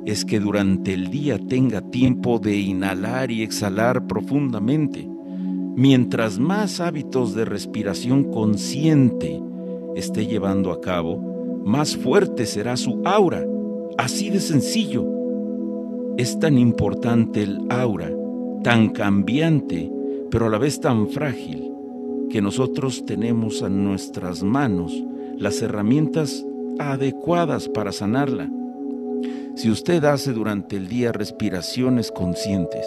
[0.06, 5.08] es que durante el día tenga tiempo de inhalar y exhalar profundamente.
[5.76, 9.40] Mientras más hábitos de respiración consciente
[9.96, 13.44] esté llevando a cabo, más fuerte será su aura.
[13.98, 15.04] Así de sencillo.
[16.16, 18.10] Es tan importante el aura,
[18.62, 19.90] tan cambiante,
[20.30, 21.67] pero a la vez tan frágil,
[22.30, 24.92] que nosotros tenemos a nuestras manos
[25.36, 26.44] las herramientas
[26.78, 28.50] adecuadas para sanarla.
[29.54, 32.86] Si usted hace durante el día respiraciones conscientes,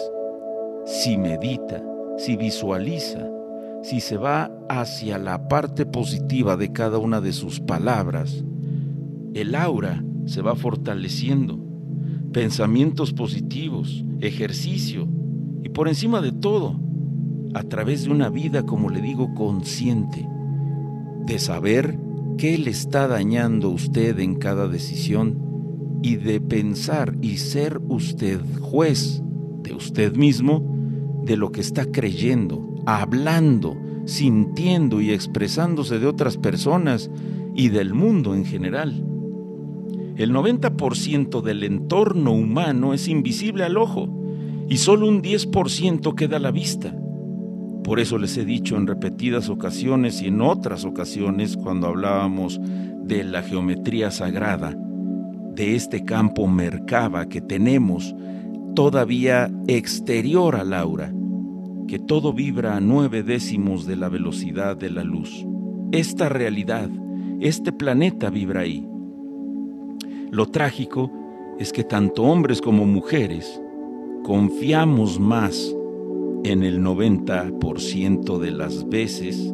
[0.86, 1.82] si medita,
[2.18, 3.28] si visualiza,
[3.82, 8.44] si se va hacia la parte positiva de cada una de sus palabras,
[9.34, 11.58] el aura se va fortaleciendo.
[12.32, 15.06] Pensamientos positivos, ejercicio
[15.62, 16.80] y por encima de todo,
[17.54, 20.28] a través de una vida, como le digo, consciente,
[21.26, 21.98] de saber
[22.38, 29.22] qué le está dañando usted en cada decisión y de pensar y ser usted juez
[29.62, 30.64] de usted mismo,
[31.24, 37.10] de lo que está creyendo, hablando, sintiendo y expresándose de otras personas
[37.54, 39.06] y del mundo en general.
[40.16, 44.08] El 90% del entorno humano es invisible al ojo
[44.68, 46.96] y solo un 10% queda a la vista.
[47.84, 52.60] Por eso les he dicho en repetidas ocasiones y en otras ocasiones cuando hablábamos
[53.04, 54.76] de la geometría sagrada,
[55.54, 58.14] de este campo Merkaba que tenemos
[58.74, 61.12] todavía exterior al aura,
[61.88, 65.44] que todo vibra a nueve décimos de la velocidad de la luz.
[65.90, 66.88] Esta realidad,
[67.40, 68.86] este planeta vibra ahí.
[70.30, 71.12] Lo trágico
[71.58, 73.60] es que tanto hombres como mujeres
[74.22, 75.74] confiamos más
[76.44, 79.52] en el 90% de las veces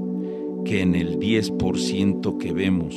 [0.65, 2.95] que en el 10% que vemos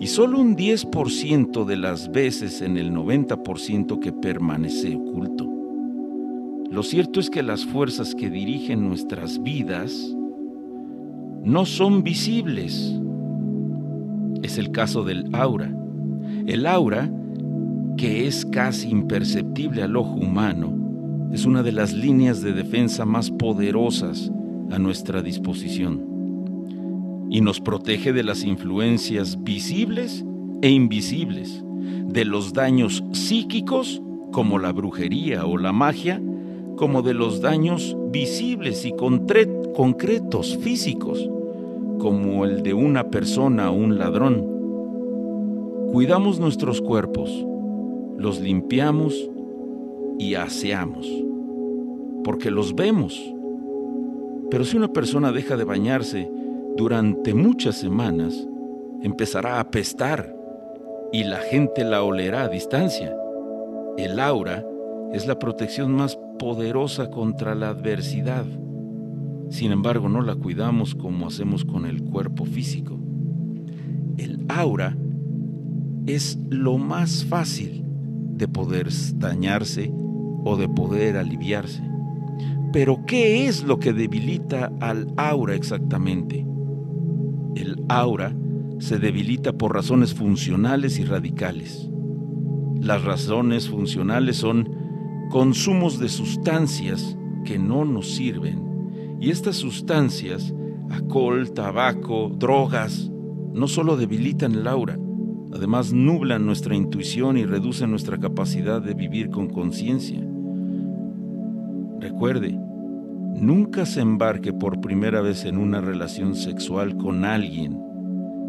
[0.00, 5.48] y solo un 10% de las veces en el 90% que permanece oculto.
[6.70, 10.14] Lo cierto es que las fuerzas que dirigen nuestras vidas
[11.42, 12.94] no son visibles.
[14.42, 15.74] Es el caso del aura.
[16.46, 17.10] El aura,
[17.96, 20.77] que es casi imperceptible al ojo humano,
[21.32, 24.30] es una de las líneas de defensa más poderosas
[24.70, 26.06] a nuestra disposición
[27.30, 30.24] y nos protege de las influencias visibles
[30.62, 31.62] e invisibles,
[32.06, 34.02] de los daños psíquicos
[34.32, 36.22] como la brujería o la magia,
[36.76, 41.28] como de los daños visibles y concretos físicos,
[41.98, 44.46] como el de una persona o un ladrón.
[45.92, 47.30] Cuidamos nuestros cuerpos,
[48.16, 49.28] los limpiamos
[50.18, 51.06] y aseamos,
[52.24, 53.18] porque los vemos.
[54.50, 56.30] Pero si una persona deja de bañarse
[56.76, 58.46] durante muchas semanas,
[59.02, 60.34] empezará a apestar
[61.12, 63.16] y la gente la olerá a distancia.
[63.96, 64.64] El aura
[65.12, 68.44] es la protección más poderosa contra la adversidad.
[69.50, 72.98] Sin embargo, no la cuidamos como hacemos con el cuerpo físico.
[74.18, 74.96] El aura
[76.06, 77.84] es lo más fácil
[78.34, 79.92] de poder dañarse
[80.56, 81.82] de poder aliviarse.
[82.72, 86.46] Pero ¿qué es lo que debilita al aura exactamente?
[87.54, 88.34] El aura
[88.78, 91.88] se debilita por razones funcionales y radicales.
[92.80, 94.68] Las razones funcionales son
[95.30, 98.68] consumos de sustancias que no nos sirven
[99.20, 100.54] y estas sustancias,
[100.90, 103.10] alcohol, tabaco, drogas,
[103.52, 104.98] no solo debilitan el aura,
[105.52, 110.27] además nublan nuestra intuición y reducen nuestra capacidad de vivir con conciencia.
[112.00, 117.78] Recuerde, nunca se embarque por primera vez en una relación sexual con alguien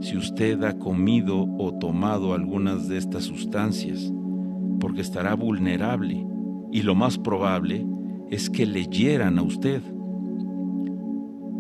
[0.02, 4.14] si usted ha comido o tomado algunas de estas sustancias,
[4.80, 6.26] porque estará vulnerable
[6.72, 7.86] y lo más probable
[8.30, 9.82] es que le hieran a usted.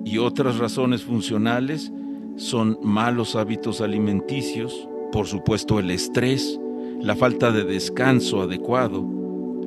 [0.05, 1.91] Y otras razones funcionales
[2.35, 6.59] son malos hábitos alimenticios, por supuesto el estrés,
[7.01, 9.18] la falta de descanso adecuado,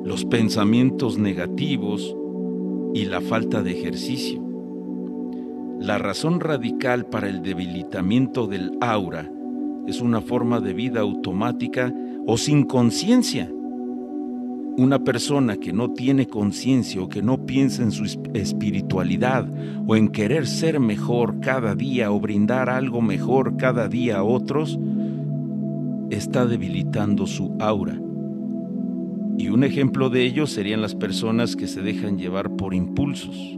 [0.03, 2.15] los pensamientos negativos
[2.93, 4.41] y la falta de ejercicio.
[5.79, 9.29] La razón radical para el debilitamiento del aura
[9.87, 11.93] es una forma de vida automática
[12.25, 13.49] o sin conciencia
[14.77, 19.47] una persona que no tiene conciencia o que no piensa en su espiritualidad
[19.85, 24.79] o en querer ser mejor cada día o brindar algo mejor cada día a otros,
[26.09, 27.99] está debilitando su aura.
[29.37, 33.57] Y un ejemplo de ello serían las personas que se dejan llevar por impulsos.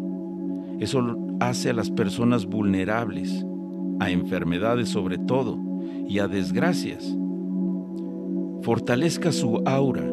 [0.79, 3.45] Eso hace a las personas vulnerables,
[3.99, 5.59] a enfermedades sobre todo,
[6.07, 7.15] y a desgracias.
[8.61, 10.03] Fortalezca su aura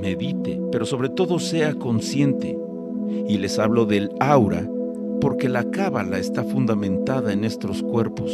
[0.00, 2.58] medite, pero sobre todo sea consciente.
[3.28, 4.68] Y les hablo del aura
[5.20, 8.32] porque la cábala está fundamentada en nuestros cuerpos.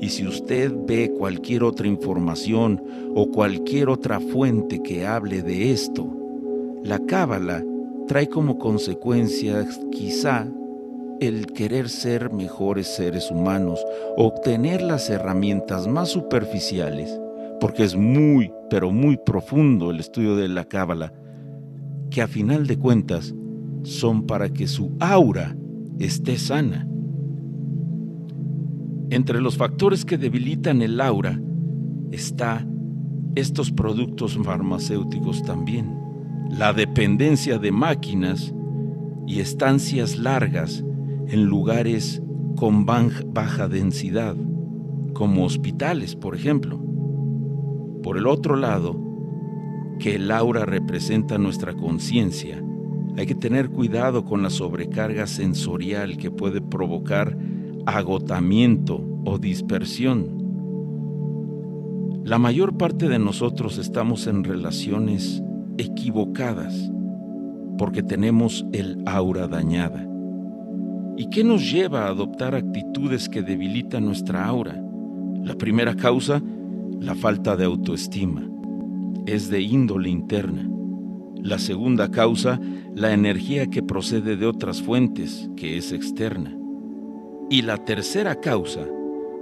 [0.00, 2.82] Y si usted ve cualquier otra información
[3.14, 6.06] o cualquier otra fuente que hable de esto,
[6.82, 7.64] la cábala
[8.06, 10.46] trae como consecuencia quizá
[11.20, 13.84] el querer ser mejores seres humanos,
[14.16, 17.18] obtener las herramientas más superficiales
[17.60, 21.12] porque es muy, pero muy profundo el estudio de la Cábala,
[22.10, 23.34] que a final de cuentas
[23.82, 25.56] son para que su aura
[25.98, 26.86] esté sana.
[29.10, 31.40] Entre los factores que debilitan el aura
[32.10, 32.66] está
[33.36, 35.94] estos productos farmacéuticos también,
[36.50, 38.52] la dependencia de máquinas
[39.26, 40.84] y estancias largas
[41.28, 42.22] en lugares
[42.56, 44.36] con baja densidad,
[45.12, 46.80] como hospitales, por ejemplo.
[48.02, 48.98] Por el otro lado,
[49.98, 52.62] que el aura representa nuestra conciencia,
[53.16, 57.36] hay que tener cuidado con la sobrecarga sensorial que puede provocar
[57.86, 60.44] agotamiento o dispersión.
[62.24, 65.42] La mayor parte de nosotros estamos en relaciones
[65.78, 66.90] equivocadas
[67.78, 70.06] porque tenemos el aura dañada.
[71.16, 74.82] ¿Y qué nos lleva a adoptar actitudes que debilitan nuestra aura?
[75.42, 76.42] La primera causa
[77.00, 78.48] la falta de autoestima
[79.26, 80.68] es de índole interna.
[81.42, 82.58] La segunda causa,
[82.94, 86.56] la energía que procede de otras fuentes, que es externa.
[87.48, 88.84] Y la tercera causa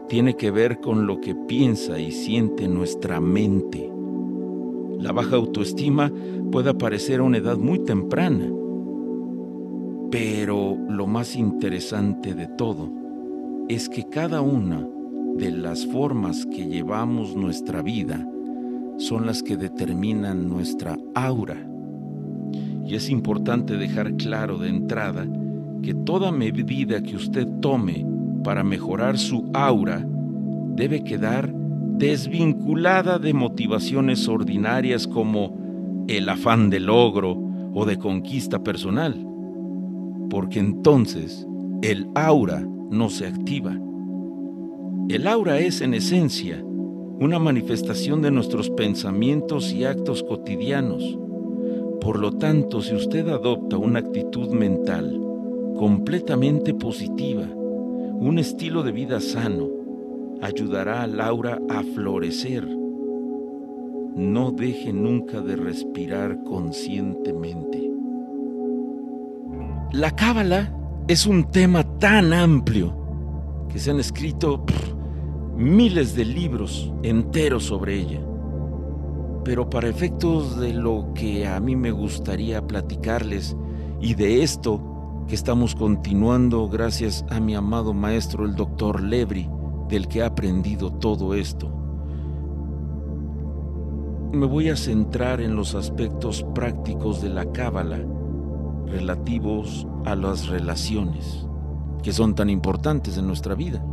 [0.09, 3.90] tiene que ver con lo que piensa y siente nuestra mente.
[4.98, 6.12] La baja autoestima
[6.52, 8.46] puede aparecer a una edad muy temprana,
[10.11, 12.92] pero lo más interesante de todo
[13.68, 14.86] es que cada una
[15.36, 18.28] de las formas que llevamos nuestra vida
[18.98, 21.57] son las que determinan nuestra aura.
[22.86, 25.26] Y es importante dejar claro de entrada
[25.85, 28.07] que toda medida que usted tome
[28.43, 30.03] para mejorar su aura
[30.74, 37.39] debe quedar desvinculada de motivaciones ordinarias como el afán de logro
[37.74, 39.14] o de conquista personal,
[40.30, 41.47] porque entonces
[41.82, 43.78] el aura no se activa.
[45.11, 51.18] El aura es en esencia una manifestación de nuestros pensamientos y actos cotidianos.
[52.01, 55.24] Por lo tanto, si usted adopta una actitud mental
[55.77, 59.68] completamente positiva, un estilo de vida sano,
[60.41, 62.66] ayudará al aura a florecer.
[64.16, 67.91] No deje nunca de respirar conscientemente.
[69.93, 70.72] La cábala
[71.09, 72.95] es un tema tan amplio
[73.68, 74.64] que se han escrito
[75.57, 78.20] miles de libros enteros sobre ella.
[79.45, 83.57] Pero para efectos de lo que a mí me gustaría platicarles
[84.01, 84.93] y de esto
[85.27, 89.49] que estamos continuando gracias a mi amado maestro el doctor Lebri,
[89.89, 91.70] del que he aprendido todo esto,
[94.33, 98.01] me voy a centrar en los aspectos prácticos de la cábala
[98.87, 101.47] relativos a las relaciones,
[102.03, 103.85] que son tan importantes en nuestra vida,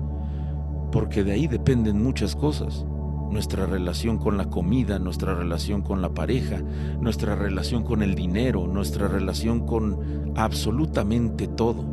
[0.91, 2.85] porque de ahí dependen muchas cosas.
[3.31, 6.61] Nuestra relación con la comida, nuestra relación con la pareja,
[6.99, 11.85] nuestra relación con el dinero, nuestra relación con absolutamente todo.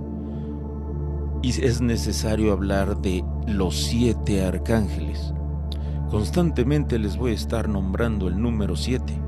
[1.42, 5.32] Y es necesario hablar de los siete arcángeles.
[6.10, 9.18] Constantemente les voy a estar nombrando el número siete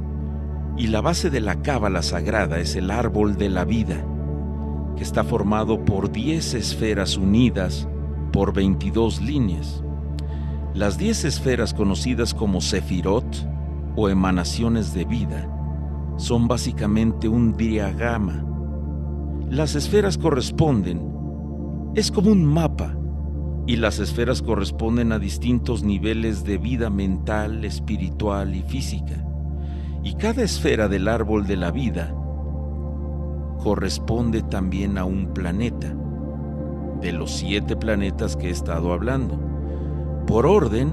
[0.77, 4.03] y la base de la cábala sagrada es el árbol de la vida,
[4.97, 7.87] que está formado por 10 esferas unidas
[8.33, 9.85] por 22 líneas.
[10.81, 13.27] Las 10 esferas conocidas como sefirot
[13.97, 15.47] o emanaciones de vida
[16.17, 18.47] son básicamente un diagrama.
[19.51, 21.03] Las esferas corresponden,
[21.95, 22.97] es como un mapa,
[23.67, 29.23] y las esferas corresponden a distintos niveles de vida mental, espiritual y física
[30.03, 32.15] y cada esfera del árbol de la vida
[33.59, 35.95] corresponde también a un planeta,
[37.03, 39.50] de los siete planetas que he estado hablando.
[40.31, 40.93] Por orden,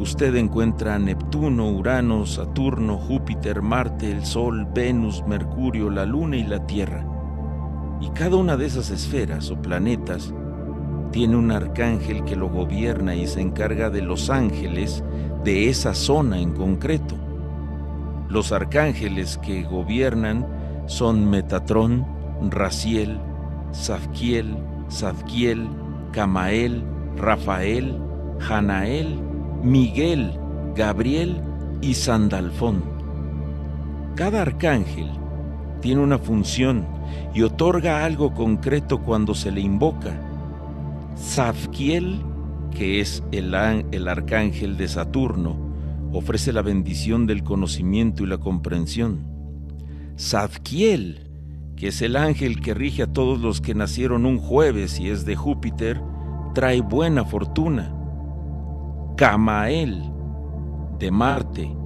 [0.00, 6.66] usted encuentra Neptuno, Urano, Saturno, Júpiter, Marte, el Sol, Venus, Mercurio, la Luna y la
[6.66, 7.06] Tierra.
[8.00, 10.34] Y cada una de esas esferas o planetas
[11.12, 15.04] tiene un arcángel que lo gobierna y se encarga de los ángeles
[15.44, 17.14] de esa zona en concreto.
[18.28, 20.44] Los arcángeles que gobiernan
[20.86, 22.04] son Metatrón,
[22.50, 23.20] Raciel,
[23.72, 24.56] Zadkiel,
[24.90, 25.68] Zadkiel,
[26.10, 26.82] Camael,
[27.16, 27.96] Rafael,
[28.42, 29.20] Janael,
[29.62, 30.32] Miguel,
[30.74, 31.40] Gabriel
[31.80, 32.82] y Sandalfón.
[34.16, 35.08] Cada arcángel
[35.80, 36.86] tiene una función
[37.34, 40.20] y otorga algo concreto cuando se le invoca.
[41.16, 42.20] Zadkiel,
[42.72, 45.56] que es el, el arcángel de Saturno,
[46.12, 49.24] ofrece la bendición del conocimiento y la comprensión.
[50.18, 51.30] Zadkiel,
[51.76, 55.24] que es el ángel que rige a todos los que nacieron un jueves y es
[55.24, 56.02] de Júpiter,
[56.54, 58.01] trae buena fortuna.
[59.16, 60.10] Camael,
[60.98, 61.76] de Marte,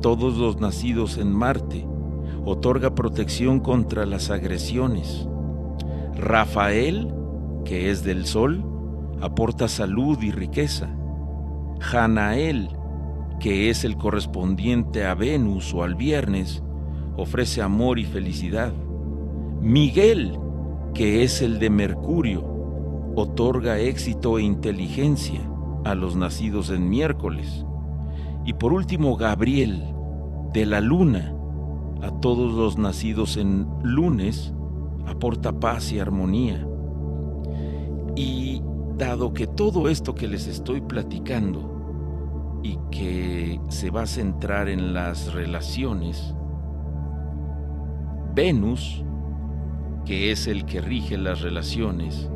[0.00, 1.86] todos los nacidos en Marte,
[2.46, 5.28] otorga protección contra las agresiones.
[6.16, 7.12] Rafael,
[7.66, 8.64] que es del Sol,
[9.20, 10.88] aporta salud y riqueza.
[11.80, 12.70] Janael,
[13.40, 16.62] que es el correspondiente a Venus o al viernes,
[17.18, 18.72] ofrece amor y felicidad.
[19.60, 20.38] Miguel,
[20.94, 22.42] que es el de Mercurio,
[23.16, 25.49] otorga éxito e inteligencia
[25.84, 27.64] a los nacidos en miércoles.
[28.44, 29.94] Y por último, Gabriel,
[30.52, 31.34] de la luna,
[32.02, 34.54] a todos los nacidos en lunes,
[35.06, 36.66] aporta paz y armonía.
[38.16, 38.62] Y
[38.96, 44.92] dado que todo esto que les estoy platicando y que se va a centrar en
[44.92, 46.34] las relaciones,
[48.34, 49.04] Venus,
[50.04, 52.30] que es el que rige las relaciones,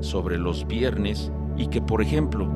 [0.00, 2.48] sobre los viernes y que, por ejemplo,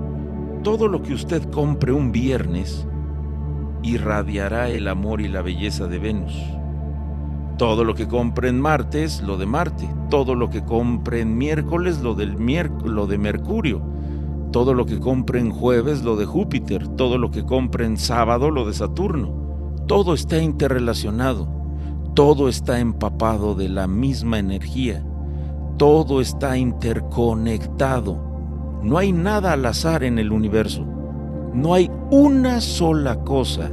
[0.62, 2.86] todo lo que usted compre un viernes
[3.82, 6.34] irradiará el amor y la belleza de Venus.
[7.56, 9.88] Todo lo que compre en martes, lo de Marte.
[10.10, 12.36] Todo lo que compre en miércoles, lo, del
[12.84, 13.82] lo de Mercurio
[14.50, 18.50] todo lo que compre en jueves lo de Júpiter, todo lo que compre en sábado
[18.50, 19.30] lo de Saturno.
[19.86, 21.48] Todo está interrelacionado,
[22.14, 25.04] todo está empapado de la misma energía,
[25.76, 28.27] todo está interconectado.
[28.82, 30.84] No hay nada al azar en el universo.
[31.52, 33.70] No hay una sola cosa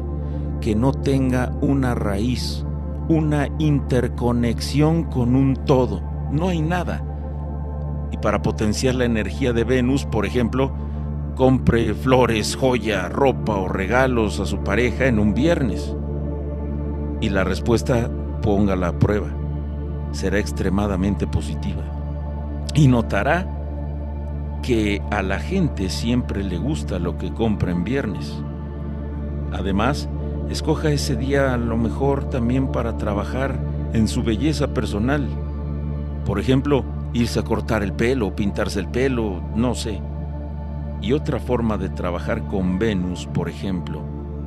[0.62, 2.66] que no tenga una raíz,
[3.08, 6.02] una interconexión con un todo.
[6.32, 7.04] No hay nada.
[8.12, 10.74] Y para potenciar la energía de Venus, por ejemplo,
[11.36, 15.96] compre flores, joya, ropa o regalos a su pareja en un viernes.
[17.22, 18.10] Y la respuesta
[18.42, 19.28] póngala a prueba.
[20.12, 21.84] Será extremadamente positiva.
[22.74, 23.55] Y notará
[24.66, 28.34] que a la gente siempre le gusta lo que compra en viernes.
[29.54, 30.10] Además,
[30.50, 33.60] escoja ese día a lo mejor también para trabajar
[33.94, 35.28] en su belleza personal.
[36.26, 40.02] Por ejemplo, irse a cortar el pelo, pintarse el pelo, no sé.
[41.00, 44.02] Y otra forma de trabajar con Venus, por ejemplo,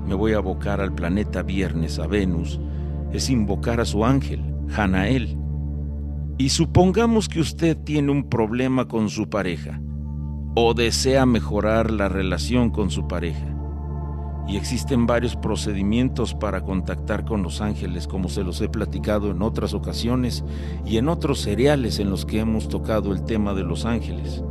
[0.05, 2.59] me voy a abocar al planeta Viernes, a Venus,
[3.13, 4.43] es invocar a su ángel,
[4.77, 5.39] Hanael.
[6.39, 9.81] Y supongamos que usted tiene un problema con su pareja
[10.61, 13.47] o desea mejorar la relación con su pareja.
[14.49, 19.41] Y existen varios procedimientos para contactar con los ángeles, como se los he platicado en
[19.43, 20.43] otras ocasiones
[20.85, 24.43] y en otros seriales en los que hemos tocado el tema de los ángeles.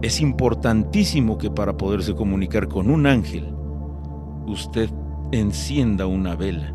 [0.00, 3.54] Es importantísimo que para poderse comunicar con un ángel,
[4.46, 4.88] usted
[5.30, 6.74] encienda una vela,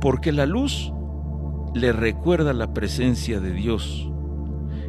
[0.00, 0.92] porque la luz
[1.74, 4.09] le recuerda la presencia de Dios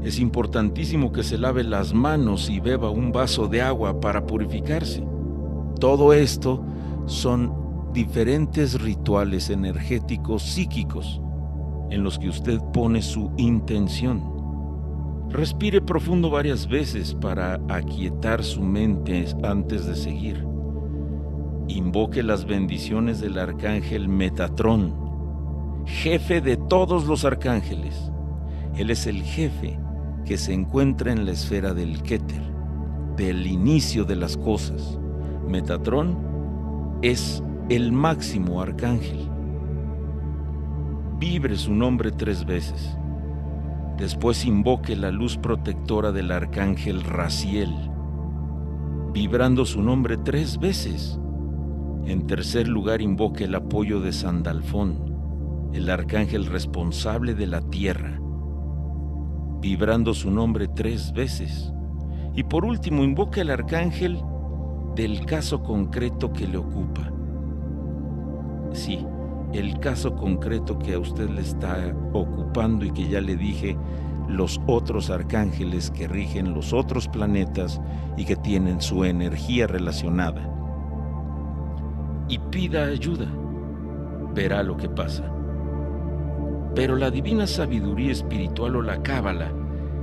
[0.03, 5.05] es importantísimo que se lave las manos y beba un vaso de agua para purificarse.
[5.79, 6.63] Todo esto
[7.05, 7.53] son
[7.93, 11.21] diferentes rituales energéticos psíquicos
[11.91, 14.23] en los que usted pone su intención.
[15.29, 20.45] Respire profundo varias veces para aquietar su mente antes de seguir.
[21.67, 24.95] Invoque las bendiciones del arcángel Metatrón,
[25.85, 28.11] jefe de todos los arcángeles.
[28.75, 29.77] Él es el jefe
[30.25, 32.41] que se encuentra en la esfera del Keter,
[33.15, 34.97] del inicio de las cosas.
[35.47, 36.17] Metatrón
[37.01, 39.29] es el máximo arcángel.
[41.19, 42.97] Vibre su nombre tres veces.
[43.97, 47.73] Después invoque la luz protectora del arcángel Raciel,
[49.13, 51.19] vibrando su nombre tres veces.
[52.05, 58.20] En tercer lugar, invoque el apoyo de Sandalfón, el arcángel responsable de la tierra
[59.61, 61.71] vibrando su nombre tres veces.
[62.35, 64.21] Y por último, invoca el arcángel
[64.95, 67.11] del caso concreto que le ocupa.
[68.73, 69.05] Sí,
[69.53, 73.77] el caso concreto que a usted le está ocupando y que ya le dije,
[74.27, 77.81] los otros arcángeles que rigen los otros planetas
[78.17, 80.47] y que tienen su energía relacionada.
[82.29, 83.27] Y pida ayuda,
[84.33, 85.40] verá lo que pasa.
[86.75, 89.51] Pero la divina sabiduría espiritual o la cábala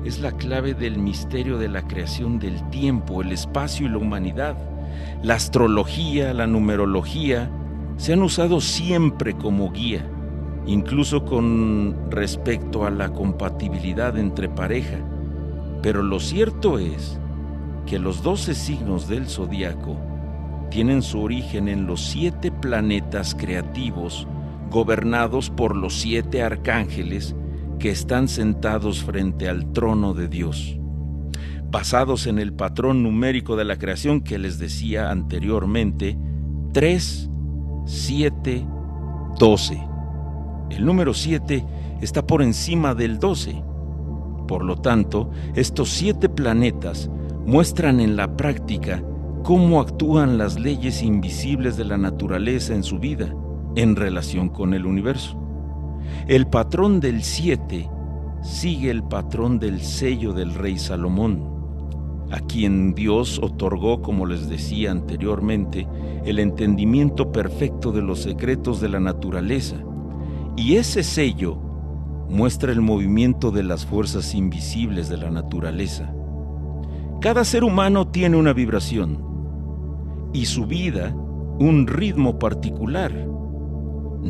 [0.05, 4.57] es la clave del misterio de la creación del tiempo, el espacio y la humanidad.
[5.23, 7.51] La astrología, la numerología,
[7.97, 10.07] se han usado siempre como guía,
[10.67, 14.99] incluso con respecto a la compatibilidad entre pareja.
[15.83, 17.19] Pero lo cierto es
[17.87, 19.97] que los doce signos del zodiaco
[20.71, 24.29] tienen su origen en los siete planetas creativos
[24.71, 27.35] gobernados por los siete arcángeles
[27.79, 30.79] que están sentados frente al trono de Dios,
[31.71, 36.19] basados en el patrón numérico de la creación que les decía anteriormente,
[36.73, 37.31] 3,
[37.87, 38.67] 7,
[39.39, 39.89] 12.
[40.71, 41.65] El número 7
[42.01, 43.63] está por encima del 12.
[44.47, 47.11] Por lo tanto, estos siete planetas
[47.47, 49.03] muestran en la práctica
[49.45, 53.35] cómo actúan las leyes invisibles de la naturaleza en su vida
[53.79, 55.41] en relación con el universo.
[56.27, 57.89] El patrón del 7
[58.43, 61.45] sigue el patrón del sello del rey Salomón,
[62.33, 65.87] a quien Dios otorgó, como les decía anteriormente,
[66.25, 69.77] el entendimiento perfecto de los secretos de la naturaleza.
[70.57, 71.57] Y ese sello
[72.29, 76.13] muestra el movimiento de las fuerzas invisibles de la naturaleza.
[77.21, 79.23] Cada ser humano tiene una vibración
[80.33, 81.15] y su vida
[81.61, 83.38] un ritmo particular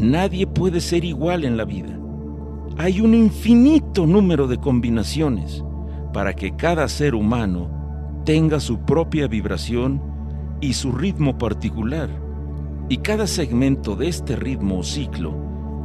[0.00, 1.98] Nadie puede ser igual en la vida.
[2.76, 5.64] Hay un infinito número de combinaciones
[6.12, 10.00] para que cada ser humano tenga su propia vibración
[10.60, 12.08] y su ritmo particular.
[12.88, 15.34] Y cada segmento de este ritmo o ciclo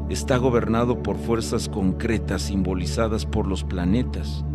[0.09, 4.45] está gobernado por fuerzas concretas simbolizadas por los planetas.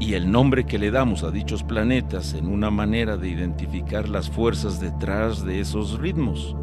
[0.00, 4.28] Y el nombre que le damos a dichos planetas en una manera de identificar las
[4.28, 6.54] fuerzas detrás de esos ritmos.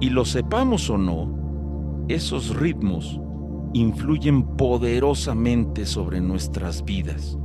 [0.00, 3.20] Y lo sepamos o no, esos ritmos
[3.72, 7.38] influyen poderosamente sobre nuestras vidas.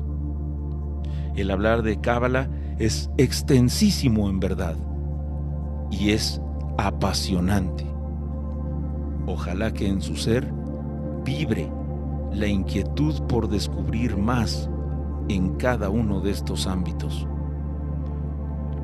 [1.36, 4.76] el hablar de Cábala es extensísimo en verdad
[5.90, 6.42] y es
[6.78, 7.86] apasionante.
[9.26, 10.52] Ojalá que en su ser
[11.24, 11.72] vibre
[12.34, 14.70] la inquietud por descubrir más
[15.30, 17.28] en cada uno de estos ámbitos.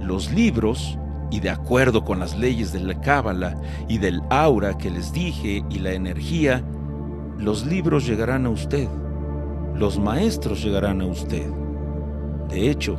[0.02, 0.98] Los libros,
[1.36, 3.58] y de acuerdo con las leyes de la Cábala
[3.90, 6.64] y del aura que les dije y la energía,
[7.38, 8.88] los libros llegarán a usted,
[9.76, 11.46] los maestros llegarán a usted.
[12.48, 12.98] De hecho,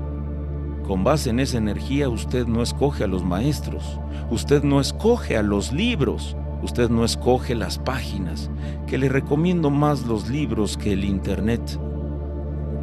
[0.86, 3.98] con base en esa energía usted no escoge a los maestros,
[4.30, 8.50] usted no escoge a los libros, usted no escoge las páginas,
[8.86, 11.80] que le recomiendo más los libros que el Internet.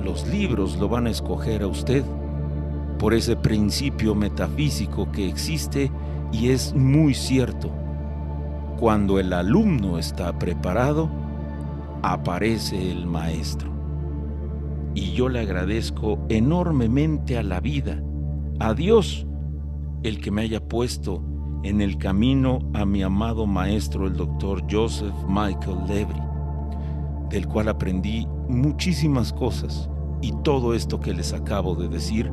[0.04, 2.04] Los libros lo van a escoger a usted
[3.04, 5.92] por ese principio metafísico que existe
[6.32, 7.70] y es muy cierto.
[8.80, 11.10] Cuando el alumno está preparado,
[12.02, 13.70] aparece el maestro.
[14.96, 18.02] Y yo le agradezco enormemente a la vida,
[18.62, 19.28] a Dios,
[20.04, 21.22] el que me haya puesto
[21.64, 26.22] en el camino a mi amado maestro, el doctor Joseph Michael Levry,
[27.30, 29.90] del cual aprendí muchísimas cosas.
[30.22, 32.32] Y todo esto que les acabo de decir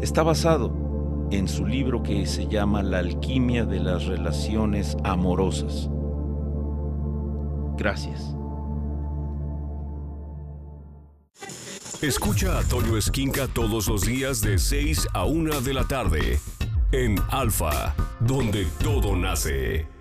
[0.00, 5.90] está basado en su libro que se llama La alquimia de las relaciones amorosas.
[7.76, 8.34] Gracias.
[12.02, 16.38] Escucha a Toño Esquinca todos los días de 6 a 1 de la tarde
[16.92, 19.95] en Alfa, donde todo nace.